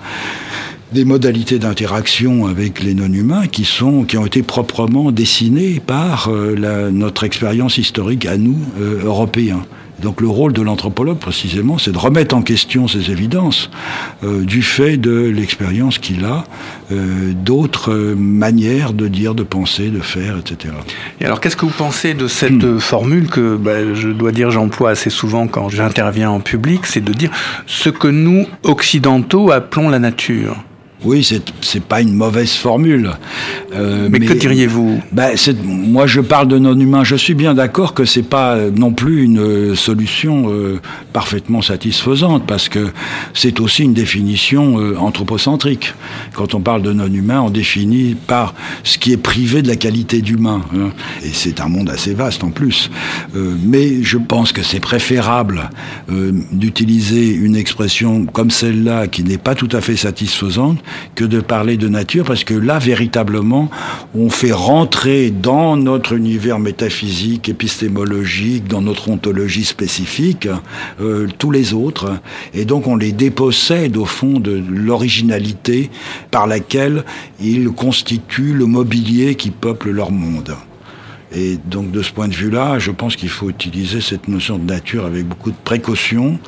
[0.92, 6.56] des modalités d'interaction avec les non-humains qui sont qui ont été proprement dessinées par euh,
[6.56, 9.64] la, notre expérience historique à nous euh, Européens.
[10.02, 13.70] Donc le rôle de l'anthropologue, précisément, c'est de remettre en question ces évidences
[14.24, 16.46] euh, du fait de l'expérience qu'il a,
[16.92, 20.74] euh, d'autres manières de dire, de penser, de faire, etc.
[21.20, 22.80] Et alors, qu'est-ce que vous pensez de cette hmm.
[22.80, 27.14] formule que bah, je dois dire j'emploie assez souvent quand j'interviens en public, c'est de
[27.14, 27.32] dire
[27.66, 30.64] ce que nous, occidentaux, appelons la nature?
[31.04, 31.28] Oui,
[31.62, 33.12] c'est pas une mauvaise formule.
[33.74, 35.32] Euh, mais, que diriez-vous ben,
[35.64, 37.04] Moi, je parle de non-humain.
[37.04, 40.80] Je suis bien d'accord que c'est pas non plus une euh, solution euh,
[41.14, 42.90] parfaitement satisfaisante, parce que
[43.34, 45.94] c'est aussi une définition euh, anthropocentrique.
[46.34, 50.22] Quand on parle de non-humain, on définit par ce qui est privé de la qualité
[50.22, 50.62] d'humain.
[50.76, 50.90] Hein.
[51.24, 52.92] Et c'est un monde assez vaste en plus.
[53.36, 55.70] Euh, mais je pense que c'est préférable
[56.52, 60.80] d'utiliser une expression comme celle-là, qui n'est pas tout à fait satisfaisante,
[61.16, 63.70] que de parler de nature, parce que là, véritablement,
[64.16, 70.48] on fait rentrer dans notre univers métaphysique, épistémologique, dans notre ontologie spécifique,
[71.02, 72.20] euh, tous les autres,
[72.54, 75.90] et donc on les dépossède au fond de l'originalité
[76.32, 77.04] par laquelle
[77.42, 80.56] ils constituent le mobilier qui peuple leur monde.
[81.36, 84.64] Et donc de ce point de vue-là, je pense qu'il faut utiliser cette notion de
[84.64, 86.40] nature avec beaucoup de précaution,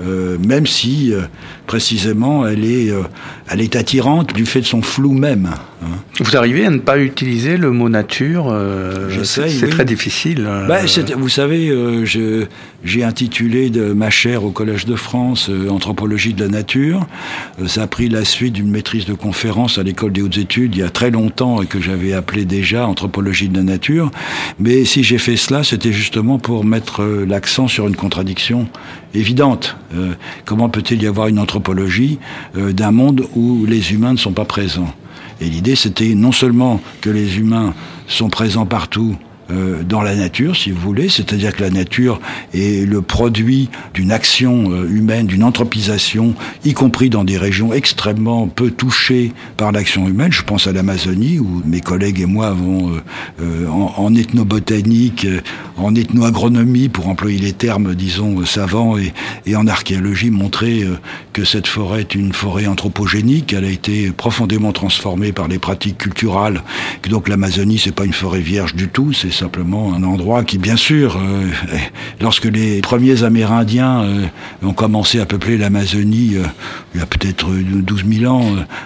[0.00, 1.22] euh, même si euh,
[1.66, 3.02] précisément elle est, euh,
[3.48, 5.50] elle est attirante du fait de son flou même.
[5.82, 5.86] Hein.
[6.20, 8.54] Vous arrivez à ne pas utiliser le mot nature
[9.10, 9.48] J'essaie.
[9.48, 10.48] C'est très difficile.
[10.66, 10.80] Bah,
[11.16, 11.72] vous savez,
[12.84, 17.06] j'ai intitulé de ma chaire au Collège de France Anthropologie de la nature.
[17.68, 20.80] ça a pris la suite d'une maîtrise de conférence à l'école des hautes études il
[20.80, 24.10] y a très longtemps et que j'avais appelé déjà Anthropologie de la nature.
[24.58, 28.68] Mais si j'ai fait cela, c'était justement pour mettre l'accent sur une contradiction
[29.14, 29.76] évidente.
[29.94, 32.18] Euh, comment peut-il y avoir une anthropologie
[32.56, 34.92] euh, d'un monde où les humains ne sont pas présents?
[35.40, 37.74] Et l'idée, c'était non seulement que les humains
[38.06, 39.16] sont présents partout,
[39.50, 42.20] euh, dans la nature, si vous voulez, c'est-à-dire que la nature
[42.52, 46.34] est le produit d'une action euh, humaine, d'une anthropisation,
[46.66, 50.32] y compris dans des régions extrêmement peu touchées par l'action humaine.
[50.32, 52.92] Je pense à l'Amazonie, où mes collègues et moi avons,
[53.40, 55.26] euh, en, en, ethnobotanique,
[55.78, 60.84] en ethnoagronomie, pour employer les termes, disons, savants, et, en archéologie, montré
[61.32, 63.54] que cette forêt est une forêt anthropogénique.
[63.54, 66.62] Elle a été profondément transformée par les pratiques culturelles.
[67.00, 70.76] Que donc l'Amazonie, c'est pas une forêt vierge du tout, simplement un endroit qui, bien
[70.76, 71.46] sûr, euh,
[72.20, 74.26] lorsque les premiers Amérindiens euh,
[74.62, 76.42] ont commencé à peupler l'Amazonie, euh,
[76.94, 78.44] il y a peut-être 12 000 ans,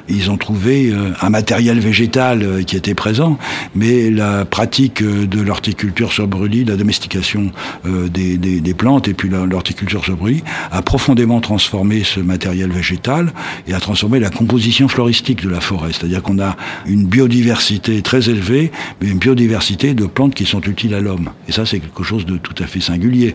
[0.09, 3.39] ils ont trouvé un matériel végétal qui était présent,
[3.75, 7.53] mais la pratique de l'horticulture sur brûlis, la domestication
[7.85, 13.33] des, des, des, plantes et puis l'horticulture sur brûlis a profondément transformé ce matériel végétal
[13.69, 15.93] et a transformé la composition floristique de la forêt.
[15.93, 20.61] C'est-à-dire qu'on a une biodiversité très élevée, mais une biodiversité de plantes qui qui sont
[20.63, 21.31] utiles à l'homme.
[21.49, 23.35] Et ça, c'est quelque chose de tout à fait singulier.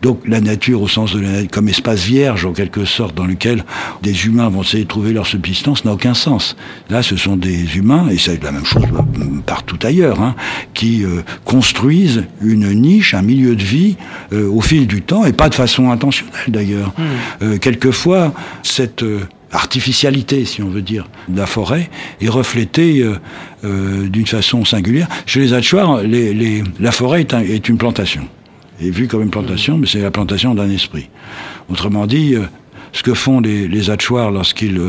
[0.00, 3.26] Donc la nature, au sens de la nature, comme espace vierge, en quelque sorte, dans
[3.26, 3.64] lequel
[4.02, 6.56] des humains vont essayer de trouver leur subsistance, n'a aucun sens.
[6.88, 8.84] Là, ce sont des humains, et c'est la même chose
[9.44, 10.34] partout ailleurs, hein,
[10.72, 13.96] qui euh, construisent une niche, un milieu de vie
[14.32, 16.94] euh, au fil du temps, et pas de façon intentionnelle d'ailleurs.
[16.96, 17.02] Mmh.
[17.42, 19.04] Euh, quelquefois, cette
[19.56, 21.88] artificialité, si on veut dire, de la forêt
[22.20, 23.16] est reflétée euh,
[23.64, 25.08] euh, d'une façon singulière.
[25.24, 28.28] Chez les Hatchoirs, les, la forêt est, est, une plantation.
[28.80, 31.08] Et vue comme une plantation, mais c'est la plantation d'un esprit.
[31.70, 32.42] Autrement dit, euh,
[32.92, 34.80] ce que font les, les lorsqu'ils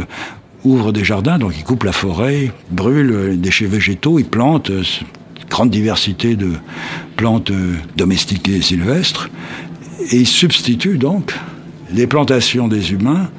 [0.64, 4.72] ouvrent des jardins, donc ils coupent la forêt, brûlent les déchets végétaux, ils plantent
[5.50, 6.52] grande diversité de
[7.16, 7.52] plantes
[7.96, 9.30] domestiques et sylvestres,
[10.12, 11.34] et ils substituent donc
[11.94, 13.30] les plantations des humains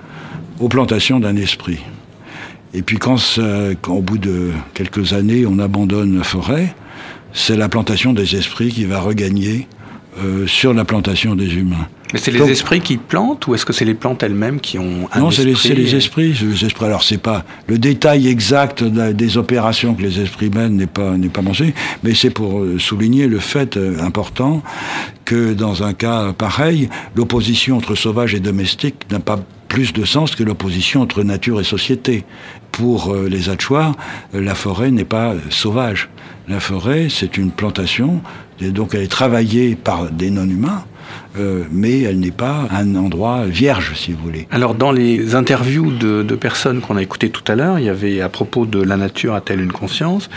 [0.61, 1.79] aux plantations d'un esprit.
[2.75, 3.19] Et puis quand,
[3.89, 6.75] au bout de quelques années, on abandonne la forêt,
[7.33, 9.67] c'est la plantation des esprits qui va regagner
[10.23, 11.87] euh, sur la plantation des humains.
[12.13, 15.09] Mais c'est les esprits qui plantent ou est-ce que c'est les plantes elles-mêmes qui ont
[15.13, 16.33] un Non, c'est les, les, esprits.
[16.33, 16.87] Les esprits.
[16.87, 21.29] Alors c'est pas le détail exact des opérations que les esprits mènent n'est pas n'est
[21.29, 24.63] pas mentionné, mais c'est pour euh, souligner le fait euh, important
[25.25, 29.39] que dans un cas pareil, l'opposition entre sauvage et domestique n'a pas
[29.69, 32.25] plus de sens que l'opposition entre nature et société.
[32.73, 33.95] Pour euh, les Hatchoirs,
[34.35, 36.09] euh, la forêt n'est pas sauvage.
[36.49, 38.23] La forêt, c'est une plantation,
[38.61, 40.85] et donc elle est travaillée par des non-humains,
[41.39, 44.49] euh, mais elle n'est pas un endroit vierge, si vous voulez.
[44.51, 48.21] Alors, dans les interviews de, personnes qu'on a écoutées tout à l'heure, il y avait
[48.23, 50.31] à propos de la nature a-t-elle une conscience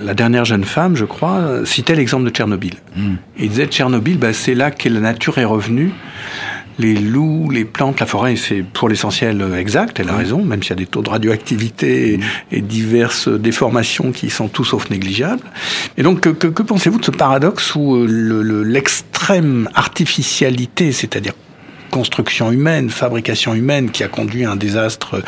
[0.00, 2.74] La dernière jeune femme, je crois, citait l'exemple de Tchernobyl.
[2.94, 3.14] Hmm.
[3.38, 5.92] Il disait Tchernobyl, bah, c'est là que la nature est revenue
[6.78, 10.70] les loups, les plantes, la forêt, c'est pour l'essentiel exact, elle a raison, même s'il
[10.70, 12.20] y a des taux de radioactivité
[12.52, 15.44] et, diverses déformations qui sont tout sauf négligeables.
[15.96, 21.32] Et donc, que, que, pensez-vous de ce paradoxe où l'extrême artificialité, c'est-à-dire
[21.90, 25.22] construction humaine, fabrication humaine qui a conduit à un désastre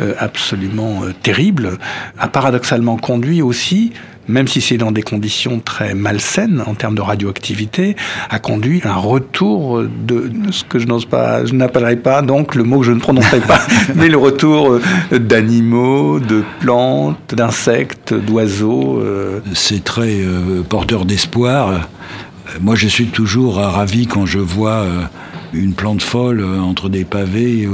[0.00, 1.78] euh, absolument euh, terrible,
[2.18, 3.92] a paradoxalement conduit aussi
[4.28, 7.96] même si c'est dans des conditions très malsaines en termes de radioactivité,
[8.30, 12.54] a conduit à un retour de ce que je n'ose pas, je n'appellerai pas donc
[12.54, 13.60] le mot que je ne prononcerai pas,
[13.94, 14.72] mais le retour
[15.12, 19.02] euh, d'animaux, de plantes, d'insectes, d'oiseaux.
[19.54, 20.18] C'est très
[20.68, 21.88] porteur d'espoir.
[22.60, 24.84] Moi, je suis toujours ravi quand je vois
[25.52, 27.68] une plante folle entre des pavés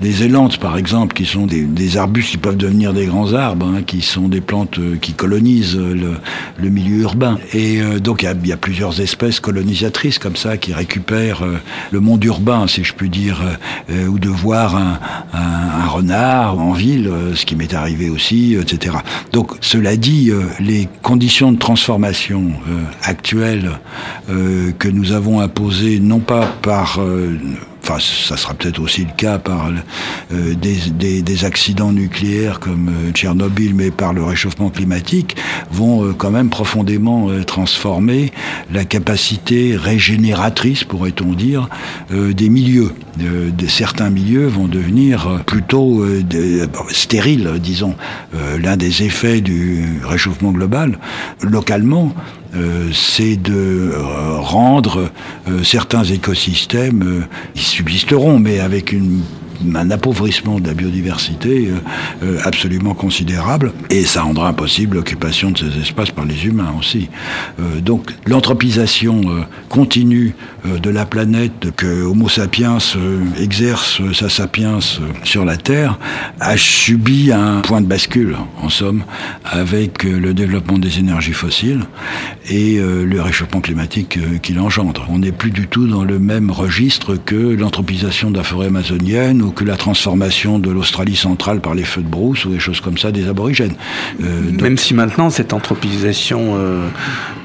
[0.00, 3.82] des élantes, par exemple, qui sont des, arbustes qui peuvent devenir des grands arbres, hein,
[3.82, 7.38] qui sont des plantes euh, qui colonisent le, milieu urbain.
[7.54, 11.56] Et euh, donc il y, a, plusieurs espèces colonisatrices comme ça qui récupèrent euh,
[11.92, 13.40] le monde urbain, si je puis dire,
[14.08, 18.96] ou de voir un, renard en ville, ce qui m'est arrivé aussi, etc.
[19.32, 20.30] Donc cela dit,
[20.60, 22.52] les conditions de transformation
[23.02, 23.70] actuelles
[24.28, 27.00] que nous avons imposées, non pas par
[27.88, 29.70] enfin ça sera peut-être aussi le cas par
[30.32, 35.36] euh, des, accidents nucléaires comme euh, Tchernobyl, mais par le réchauffement climatique,
[35.70, 38.32] vont euh, quand même profondément transformer
[38.72, 41.68] la capacité régénératrice, pourrait-on dire,
[42.10, 42.92] des milieux.
[43.68, 46.04] certains milieux vont devenir plutôt
[46.88, 47.94] stériles, disons.
[48.62, 50.98] L'un des effets du réchauffement global,
[51.42, 52.14] localement,
[52.56, 55.10] euh, c'est de euh, rendre
[55.48, 59.20] euh, certains écosystèmes, ils subsisteront, mais avec une
[59.74, 61.76] un appauvrissement de la biodiversité euh,
[62.22, 67.08] euh, absolument considérable et ça rendra impossible l'occupation de ces espaces par les humains aussi.
[67.60, 69.22] Euh, donc l'anthropisation
[69.68, 72.78] continue de la planète que Homo sapiens
[73.40, 74.78] exerce sa sapiens
[75.22, 75.98] sur la Terre
[76.40, 79.04] a subi un point de bascule en somme
[79.44, 81.84] avec le développement des énergies fossiles
[82.48, 85.06] et le réchauffement climatique qu'il engendre.
[85.08, 89.45] On n'est plus du tout dans le même registre que l'anthropisation de la forêt amazonienne
[89.50, 92.98] que la transformation de l'Australie centrale par les feux de brousse ou des choses comme
[92.98, 93.74] ça des aborigènes.
[94.22, 96.88] Euh, Même si maintenant cette anthropisation euh,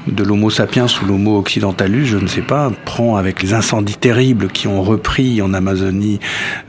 [0.06, 4.48] de l'Homo sapiens ou l'Homo occidentalus, je ne sais pas, prend avec les incendies terribles
[4.48, 6.20] qui ont repris en Amazonie,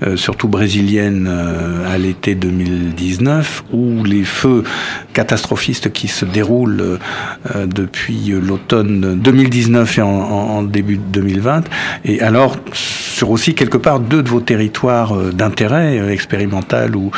[0.03, 1.27] euh, surtout brésilienne,
[1.87, 4.63] à l'été 2019, ou les feux
[5.13, 6.99] catastrophistes qui se déroulent
[7.65, 11.63] depuis l'automne 2019 et en, en, début 2020.
[12.05, 17.11] Et alors, sur aussi quelque part deux de vos territoires d'intérêt euh, expérimental ou,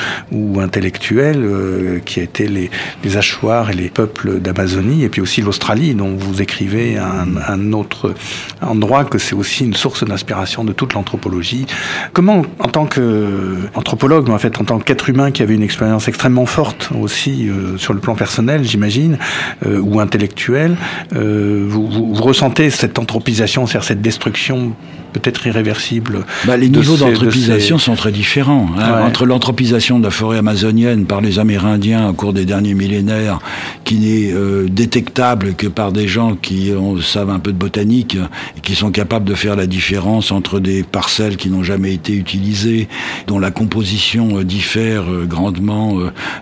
[0.59, 2.69] intellectuel, euh, qui a été les,
[3.03, 8.13] les hachoirs et les peuples d'Amazonie, et puis aussi l'Australie, dont vous écrivez un, autre
[8.61, 11.65] endroit que c'est aussi une source d'inspiration de toute l'anthropologie.
[12.13, 16.45] Comment, en tant qu'anthropologue, en fait, en tant qu'être humain qui avait une expérience extrêmement
[16.45, 19.17] forte aussi euh, sur le plan personnel, j'imagine,
[19.65, 20.75] ou intellectuel,
[21.11, 24.73] vous, ressentez cette anthropisation, c'est-à-dire cette destruction
[25.19, 26.25] peut-être irréversible.
[26.45, 28.69] Bah, les niveaux d'anthropisation sont très différents.
[28.77, 29.05] Hein.
[29.05, 33.39] Entre l'anthropisation de la forêt amazonienne par les Amérindiens au cours des derniers millénaires,
[33.85, 38.17] qui n'est euh, détectable que par des gens qui savent un peu de botanique
[38.57, 42.13] et qui sont capables de faire la différence entre des parcelles qui n'ont jamais été
[42.13, 42.89] utilisées,
[43.27, 45.95] dont la composition euh, diffère euh, grandement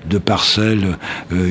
[0.09, 0.97] de parcelles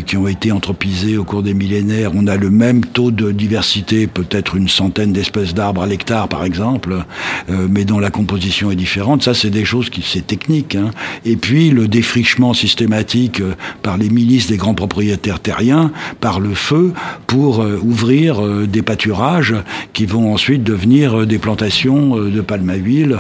[0.07, 2.13] qui ont été anthropisées au cours des millénaires.
[2.15, 6.45] On a le même taux de diversité, peut-être une centaine d'espèces d'arbres à l'hectare par
[6.45, 7.05] exemple,
[7.51, 9.23] euh, mais dont la composition est différente.
[9.23, 10.77] Ça, c'est des choses qui c'est technique.
[10.77, 10.91] Hein.
[11.25, 16.55] Et puis le défrichement systématique euh, par les milices des grands propriétaires terriens, par le
[16.55, 16.93] feu,
[17.27, 19.55] pour euh, ouvrir des pâturages
[19.93, 23.19] qui vont ensuite devenir des plantations de palme à huile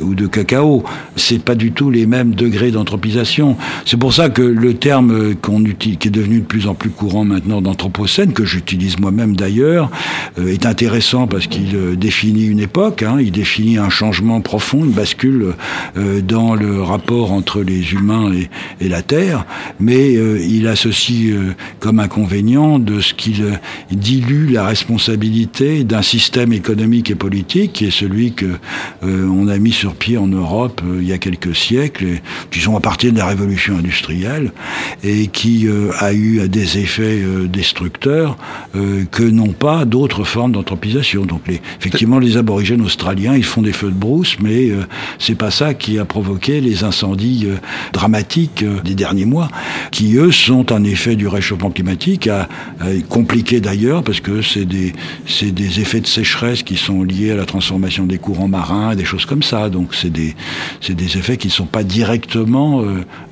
[0.00, 0.84] ou de cacao.
[1.16, 3.56] C'est pas du tout les mêmes degrés d'anthropisation.
[3.84, 6.90] C'est pour ça que le terme qu'on utilise, qui est devenu de plus en plus
[6.90, 9.90] courant maintenant d'anthropocène, que j'utilise moi-même d'ailleurs,
[10.38, 13.02] est intéressant parce qu'il définit une époque.
[13.02, 15.54] Hein, définit un changement profond, une bascule
[15.96, 18.32] euh, dans le rapport entre les humains
[18.80, 19.46] et, la Terre,
[19.78, 23.60] mais euh, il associe euh, comme inconvénient de ce qu'il
[23.90, 28.46] dilue la responsabilité d'un système économique et politique qui est celui que
[29.02, 32.20] on a mis sur pied en Europe il y a quelques siècles,
[32.50, 34.52] qui sont à partir de la révolution industrielle
[35.04, 35.68] et qui
[35.98, 38.36] a eu des effets destructeurs
[39.10, 41.24] que n'ont pas d'autres formes d'anthropisation.
[41.24, 41.42] Donc
[41.78, 44.86] effectivement, les aborigènes australiens Ils font des feux de brousse, mais euh,
[45.18, 47.56] c'est pas ça qui a provoqué les incendies euh,
[47.92, 49.48] dramatiques euh, des derniers mois,
[49.90, 52.48] qui eux sont un effet du réchauffement climatique, à,
[53.08, 54.92] compliqué d'ailleurs parce que c'est des
[55.40, 59.26] des effets de sécheresse qui sont liés à la transformation des courants marins, des choses
[59.26, 59.68] comme ça.
[59.68, 60.34] Donc c'est des
[60.88, 62.82] des effets qui ne sont pas directement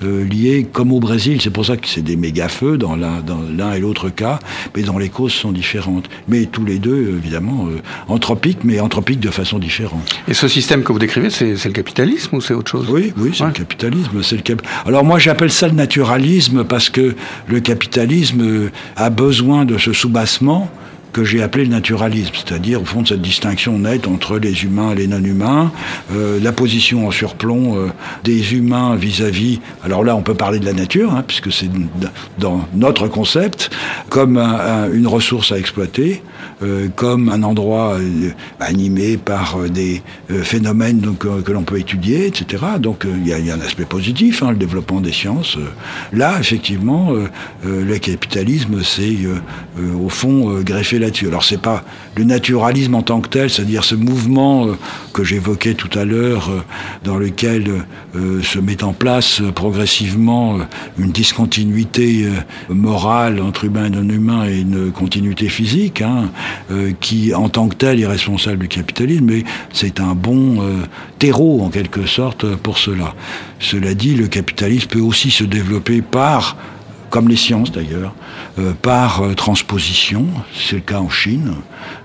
[0.02, 1.40] liés comme au Brésil.
[1.40, 4.38] C'est pour ça que c'est des méga feux dans l'un dans l'un et l'autre cas,
[4.76, 6.08] mais dont les causes sont différentes.
[6.28, 7.68] Mais tous les deux évidemment
[8.08, 9.77] anthropiques, mais anthropiques de façon différente.
[10.26, 12.86] Et ce système que vous décrivez, c'est le capitalisme ou c'est autre chose?
[12.90, 14.22] Oui, oui, c'est le capitalisme.
[14.22, 14.62] C'est le cap...
[14.86, 17.14] Alors moi, j'appelle ça le naturalisme parce que
[17.46, 20.70] le capitalisme euh, a besoin de ce soubassement
[21.12, 24.92] que j'ai appelé le naturalisme, c'est-à-dire au fond de cette distinction nette entre les humains
[24.92, 25.72] et les non-humains,
[26.12, 27.88] euh, la position en surplomb euh,
[28.24, 31.70] des humains vis-à-vis, alors là on peut parler de la nature, hein, puisque c'est
[32.38, 33.70] dans notre concept,
[34.08, 36.22] comme une ressource à exploiter,
[36.62, 37.96] euh, comme un endroit
[38.60, 42.64] animé par des phénomènes que l'on peut étudier, etc.
[42.78, 45.58] Donc il y, a un aspect positif, hein, le développement des sciences.
[46.12, 47.12] Là, effectivement,
[47.64, 49.16] le capitalisme, c'est
[50.00, 51.28] au fond greffé là-dessus.
[51.28, 51.84] Alors c'est pas
[52.16, 54.76] le naturalisme en tant que tel, c'est-à-dire ce mouvement euh,
[55.12, 56.60] que j'évoquais tout à l'heure, euh,
[57.04, 57.84] dans lequel
[58.16, 60.58] euh, se met en place progressivement
[60.98, 62.26] une discontinuité
[62.68, 66.30] morale entre humain et non humain et une continuité physique, hein,
[67.00, 70.62] qui en tant que tel est responsable du capitalisme, mais c'est un bon
[71.18, 73.14] terreau en quelque sorte pour cela.
[73.60, 76.56] Cela dit, le capitalisme peut aussi se développer par
[77.10, 78.14] comme les sciences d'ailleurs,
[78.58, 80.26] euh, par euh, transposition.
[80.54, 81.54] C'est le cas en Chine,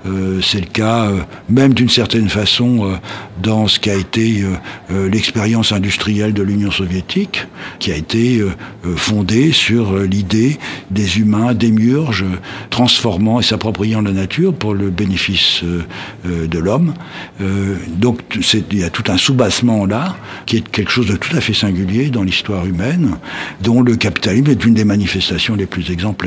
[0.05, 1.09] euh, c'est le cas
[1.49, 2.99] même d'une certaine façon
[3.41, 4.43] dans ce qui a été
[4.89, 7.45] l'expérience industrielle de l'Union soviétique,
[7.79, 8.41] qui a été
[8.95, 10.57] fondée sur l'idée
[10.91, 12.25] des humains démiurges
[12.69, 15.63] transformant et s'appropriant la nature pour le bénéfice
[16.23, 16.93] de l'homme.
[17.88, 18.19] donc
[18.71, 20.15] il y a tout un soubassement là,
[20.45, 23.17] qui est quelque chose de tout à fait singulier dans l'histoire humaine,
[23.61, 26.22] dont le capitalisme est une des manifestations les plus exemplaires.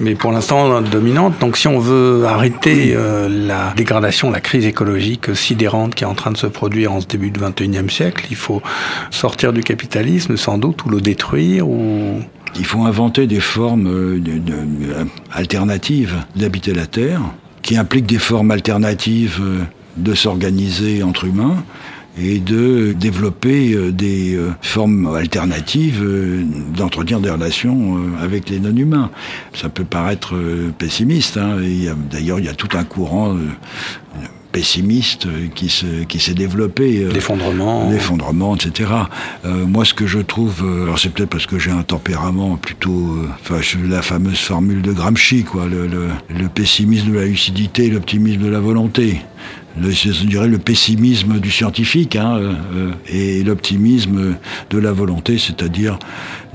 [0.00, 1.38] Mais pour l'instant dominante.
[1.40, 6.14] Donc si on veut arrêter euh, la dégradation, la crise écologique sidérante qui est en
[6.14, 8.62] train de se produire en ce début du 21e siècle, il faut
[9.10, 12.20] sortir du capitalisme sans doute ou le détruire ou...
[12.56, 17.20] Il faut inventer des formes euh, euh, alternatives d'habiter la Terre,
[17.62, 19.42] qui impliquent des formes alternatives
[19.96, 21.64] de s'organiser entre humains,
[22.20, 26.44] et de développer euh, des euh, formes alternatives euh,
[26.76, 29.10] d'entretien des relations avec les non-humains.
[29.54, 30.34] Ça peut paraître
[30.78, 31.36] pessimiste.
[31.36, 31.56] Hein,
[32.10, 33.36] D'ailleurs, il y a tout un courant
[34.52, 37.06] pessimiste qui s'est qui s'est développé.
[37.12, 37.90] L'effondrement.
[37.90, 38.90] L'effondrement, etc.
[39.44, 43.60] moi, ce que je trouve, alors c'est peut-être parce que j'ai un tempérament plutôt, enfin,
[43.88, 48.48] la fameuse formule de Gramsci, quoi, le, le, le pessimisme de la lucidité, l'optimisme de
[48.48, 49.20] la volonté
[49.80, 54.36] le, je dirais le pessimisme du scientifique hein, euh, euh, et l'optimisme
[54.70, 55.98] de la volonté, c'est-à-dire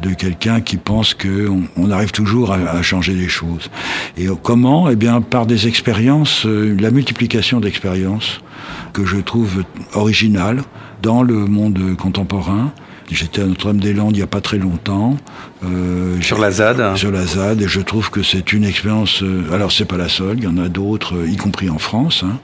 [0.02, 3.70] de quelqu'un qui pense qu'on on arrive toujours à, changer les choses.
[4.18, 4.90] Et comment?
[4.90, 8.40] Eh bien, par des expériences, euh, la multiplication d'expériences
[8.94, 9.64] que je trouve
[9.94, 10.64] originale
[11.02, 12.72] dans le monde contemporain.
[13.12, 15.18] J'étais à Notre-Dame-des-Landes il n'y a pas très longtemps.
[15.64, 19.24] Euh, sur la ZAD Sur la ZAD, et je trouve que c'est une expérience...
[19.24, 21.80] Euh, alors c'est pas la seule, il y en a d'autres, euh, y compris en
[21.80, 22.38] France, hein,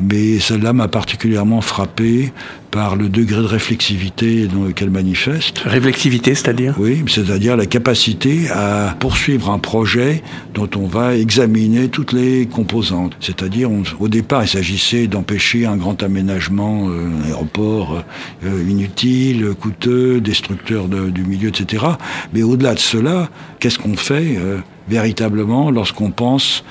[0.00, 2.32] mais celle-là m'a particulièrement frappé
[2.72, 5.60] par le degré de réflexivité qu'elle manifeste.
[5.60, 6.74] Réflexivité, c'est-à-dire?
[6.78, 10.22] Oui, c'est-à-dire la capacité à poursuivre un projet
[10.54, 13.14] dont on va examiner toutes les composantes.
[13.20, 13.70] C'est-à-dire,
[14.00, 18.02] au départ, il s'agissait d'empêcher un grand aménagement, un aéroport
[18.42, 21.84] inutile, coûteux, destructeur du milieu, etc.
[22.32, 23.28] Mais au-delà de cela,
[23.60, 24.58] qu'est-ce qu'on fait euh,
[24.88, 26.64] véritablement lorsqu'on pense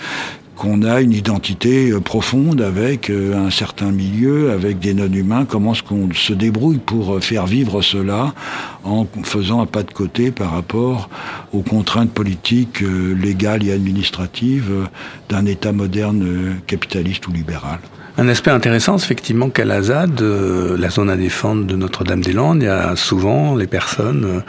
[0.61, 5.73] qu'on a une identité euh, profonde avec euh, un certain milieu, avec des non-humains, comment
[5.73, 8.35] est-ce qu'on se débrouille pour faire vivre cela
[8.83, 11.09] en faisant un pas de côté par rapport
[11.51, 14.87] aux contraintes politiques, légales et administratives
[15.29, 17.79] d'un État moderne capitaliste ou libéral?
[18.21, 22.63] Un aspect intéressant, c'est effectivement qu'à la ZAD, euh, la zone à défendre de Notre-Dame-des-Landes,
[22.95, 24.41] souvent les personnes euh,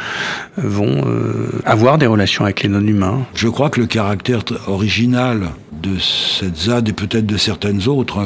[0.58, 3.24] vont euh, avoir des relations avec les non-humains.
[3.34, 8.20] Je crois que le caractère original de cette ZAD et peut-être de certaines autres,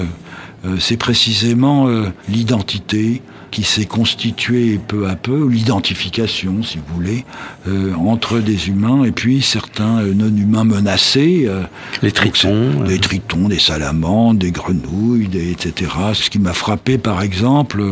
[0.80, 1.88] c'est précisément
[2.28, 3.22] l'identité,
[3.56, 7.24] qui s'est constituée peu à peu, l'identification, si vous voulez,
[7.66, 11.46] euh, entre des humains et puis certains euh, non-humains menacés.
[11.48, 11.62] Euh,
[12.02, 12.84] les tritons.
[12.86, 15.90] Des tritons, des salamandres, des grenouilles, des, etc.
[16.12, 17.82] Ce qui m'a frappé, par exemple,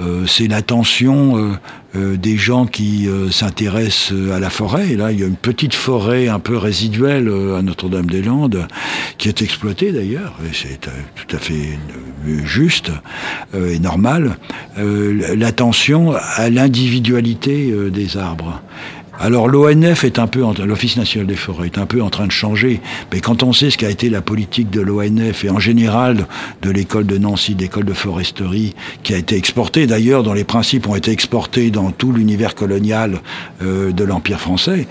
[0.00, 1.52] Euh, c'est l'attention euh,
[1.94, 4.96] euh, des gens qui s'intéressent à la forêt.
[4.96, 8.66] Là, il y a une petite forêt un peu résiduelle à Notre-Dame-des-Landes
[9.18, 11.78] qui est exploitée d'ailleurs, et c'est tout à fait
[12.44, 12.90] juste
[13.54, 14.36] et normal.
[14.76, 18.60] l'attention à l'individualité des arbres.
[19.20, 22.32] Alors l'ONF est un peu, l'Office national des forêts est un peu en train de
[22.32, 22.80] changer,
[23.12, 26.26] mais quand on sait ce qu'a été la politique de l'ONF et en général
[26.62, 30.88] de l'école de Nancy, d'école de foresterie, qui a été exportée d'ailleurs, dont les principes
[30.88, 33.20] ont été exportés dans tout l'univers colonial
[33.62, 34.88] euh, de l'Empire français,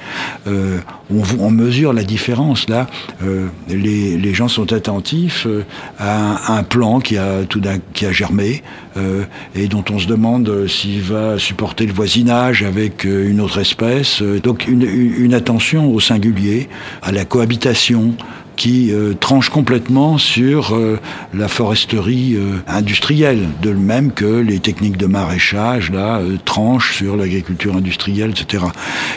[0.47, 0.79] euh,
[1.11, 2.87] on, on, mesure la différence là.
[3.23, 5.63] Euh, les, gens sont attentifs euh,
[5.99, 8.63] à un, un, plan qui a tout d'un qui a germé
[8.97, 9.23] euh,
[9.55, 14.39] et dont on se demande s'il va supporter le voisinage avec une autre espèce euh,
[14.39, 16.69] donc une, attention au singulier,
[17.01, 18.15] à la cohabitation,
[18.55, 20.99] qui euh, tranche complètement sur euh,
[21.33, 22.37] la foresterie
[22.67, 28.65] industrielle, de même que les techniques de maraîchage là tranchent sur l'agriculture industrielle, etc.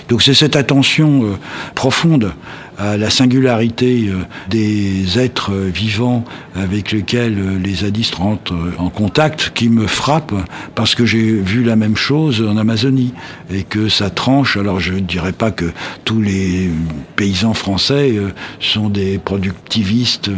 [0.09, 1.39] Donc c'est cette attention
[1.75, 2.33] profonde
[2.79, 6.25] à la singularité euh, des êtres vivants
[6.55, 10.35] avec lesquels euh, les zadistes rentrent euh, en contact qui me frappe
[10.75, 13.15] parce que j'ai vu la même chose en Amazonie
[13.51, 14.57] et que ça tranche.
[14.57, 15.73] Alors je ne dirais pas que
[16.05, 16.71] tous les
[17.17, 18.15] paysans français
[18.61, 20.31] sont des productivistes.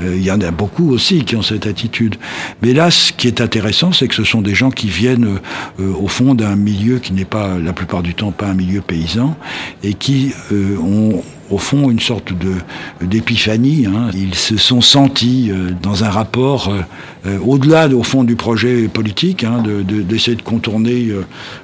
[0.00, 2.16] Il y en a beaucoup aussi qui ont cette attitude.
[2.62, 5.38] Mais là, ce qui est intéressant, c'est que ce sont des gens qui viennent
[5.78, 9.36] au fond d'un milieu qui n'est pas la plupart du temps pas un milieu paysan
[9.82, 12.54] et qui ont au fond une sorte de
[13.00, 13.86] d'épiphanie.
[13.86, 14.10] Hein.
[14.14, 16.80] Ils se sont sentis euh, dans un rapport euh,
[17.26, 21.08] euh, au-delà au fond du projet politique, hein, d'essayer de, contourner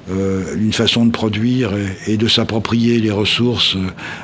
[0.09, 1.71] une façon de produire
[2.07, 3.77] et de s'approprier les ressources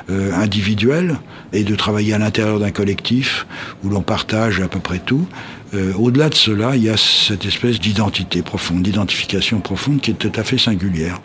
[0.08, 1.16] individuelles
[1.52, 3.46] et de travailler à l'intérieur d'un collectif
[3.82, 5.26] où l'on partage à peu près tout.
[5.74, 10.14] Euh, au-delà de cela, il y a cette espèce d'identité profonde, d'identification profonde qui est
[10.14, 11.20] tout à fait singulière.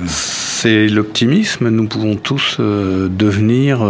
[0.00, 0.04] Euh.
[0.06, 1.68] C'est l'optimisme.
[1.68, 3.80] Nous pouvons tous euh, devenir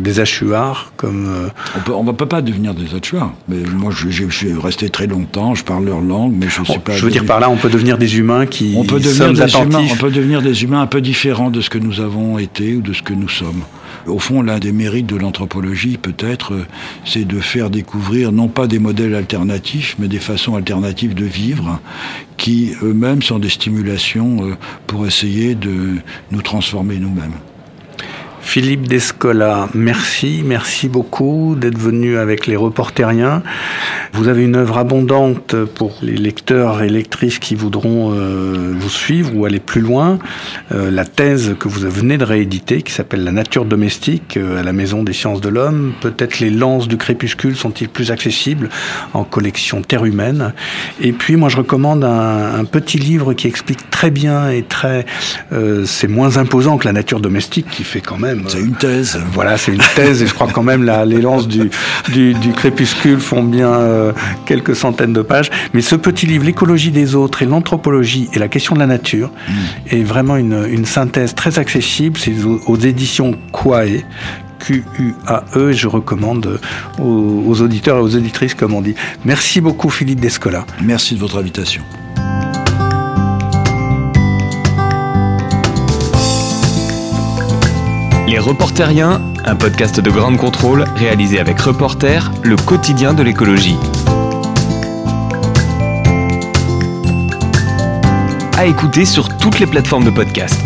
[0.00, 1.50] des hachuards comme.
[1.88, 3.32] On ne peut pas devenir des hachuards.
[3.48, 5.54] Mais moi, je, suis resté très longtemps.
[5.54, 6.92] Je parle leur langue, mais je ne suis pas.
[6.92, 8.74] Je veux dire par là, on peut devenir des humains qui.
[8.76, 9.86] On peut devenir des humains.
[9.90, 12.82] On peut devenir des humains un peu différents de ce que nous avons été ou
[12.82, 13.62] de ce que nous sommes.
[14.06, 16.54] Au fond, l'un des mérites de l'anthropologie, peut-être,
[17.04, 21.80] c'est de faire découvrir non pas des modèles alternatifs, mais des façons alternatives de vivre,
[22.36, 24.54] qui eux-mêmes sont des stimulations euh,
[24.86, 25.96] pour essayer de
[26.30, 27.32] nous transformer nous-mêmes.
[28.44, 33.42] Philippe Descola, merci, merci beaucoup d'être venu avec les reporteriens.
[34.14, 39.34] Vous avez une œuvre abondante pour les lecteurs et lectrices qui voudront euh, vous suivre
[39.34, 40.20] ou aller plus loin.
[40.72, 44.62] Euh, la thèse que vous venez de rééditer, qui s'appelle La nature domestique euh, à
[44.62, 45.94] la Maison des sciences de l'homme.
[46.00, 48.68] Peut-être les lances du crépuscule sont-ils plus accessibles
[49.14, 50.52] en collection Terre humaine.
[51.00, 55.06] Et puis moi je recommande un, un petit livre qui explique très bien et très...
[55.86, 59.18] c'est moins imposant que La nature domestique qui fait quand même c'est une thèse.
[59.32, 61.68] Voilà, c'est une thèse et je crois quand même la, les lances du,
[62.12, 63.72] du, du crépuscule font bien
[64.04, 64.12] euh,
[64.46, 65.50] quelques centaines de pages.
[65.72, 69.30] Mais ce petit livre, L'écologie des autres et l'anthropologie et la question de la nature,
[69.30, 69.52] mm.
[69.96, 72.18] est vraiment une, une, synthèse très accessible.
[72.18, 74.04] C'est aux, aux éditions Quae,
[74.60, 75.72] Q-U-A-E.
[75.72, 76.60] Je recommande
[76.98, 78.94] aux, aux, auditeurs et aux auditrices, comme on dit.
[79.24, 80.66] Merci beaucoup, Philippe Descola.
[80.82, 81.82] Merci de votre invitation.
[88.26, 93.76] Les Reporteriens, un podcast de grande contrôle réalisé avec Reporter, le quotidien de l'écologie.
[98.56, 100.58] À écouter sur toutes les plateformes de podcast.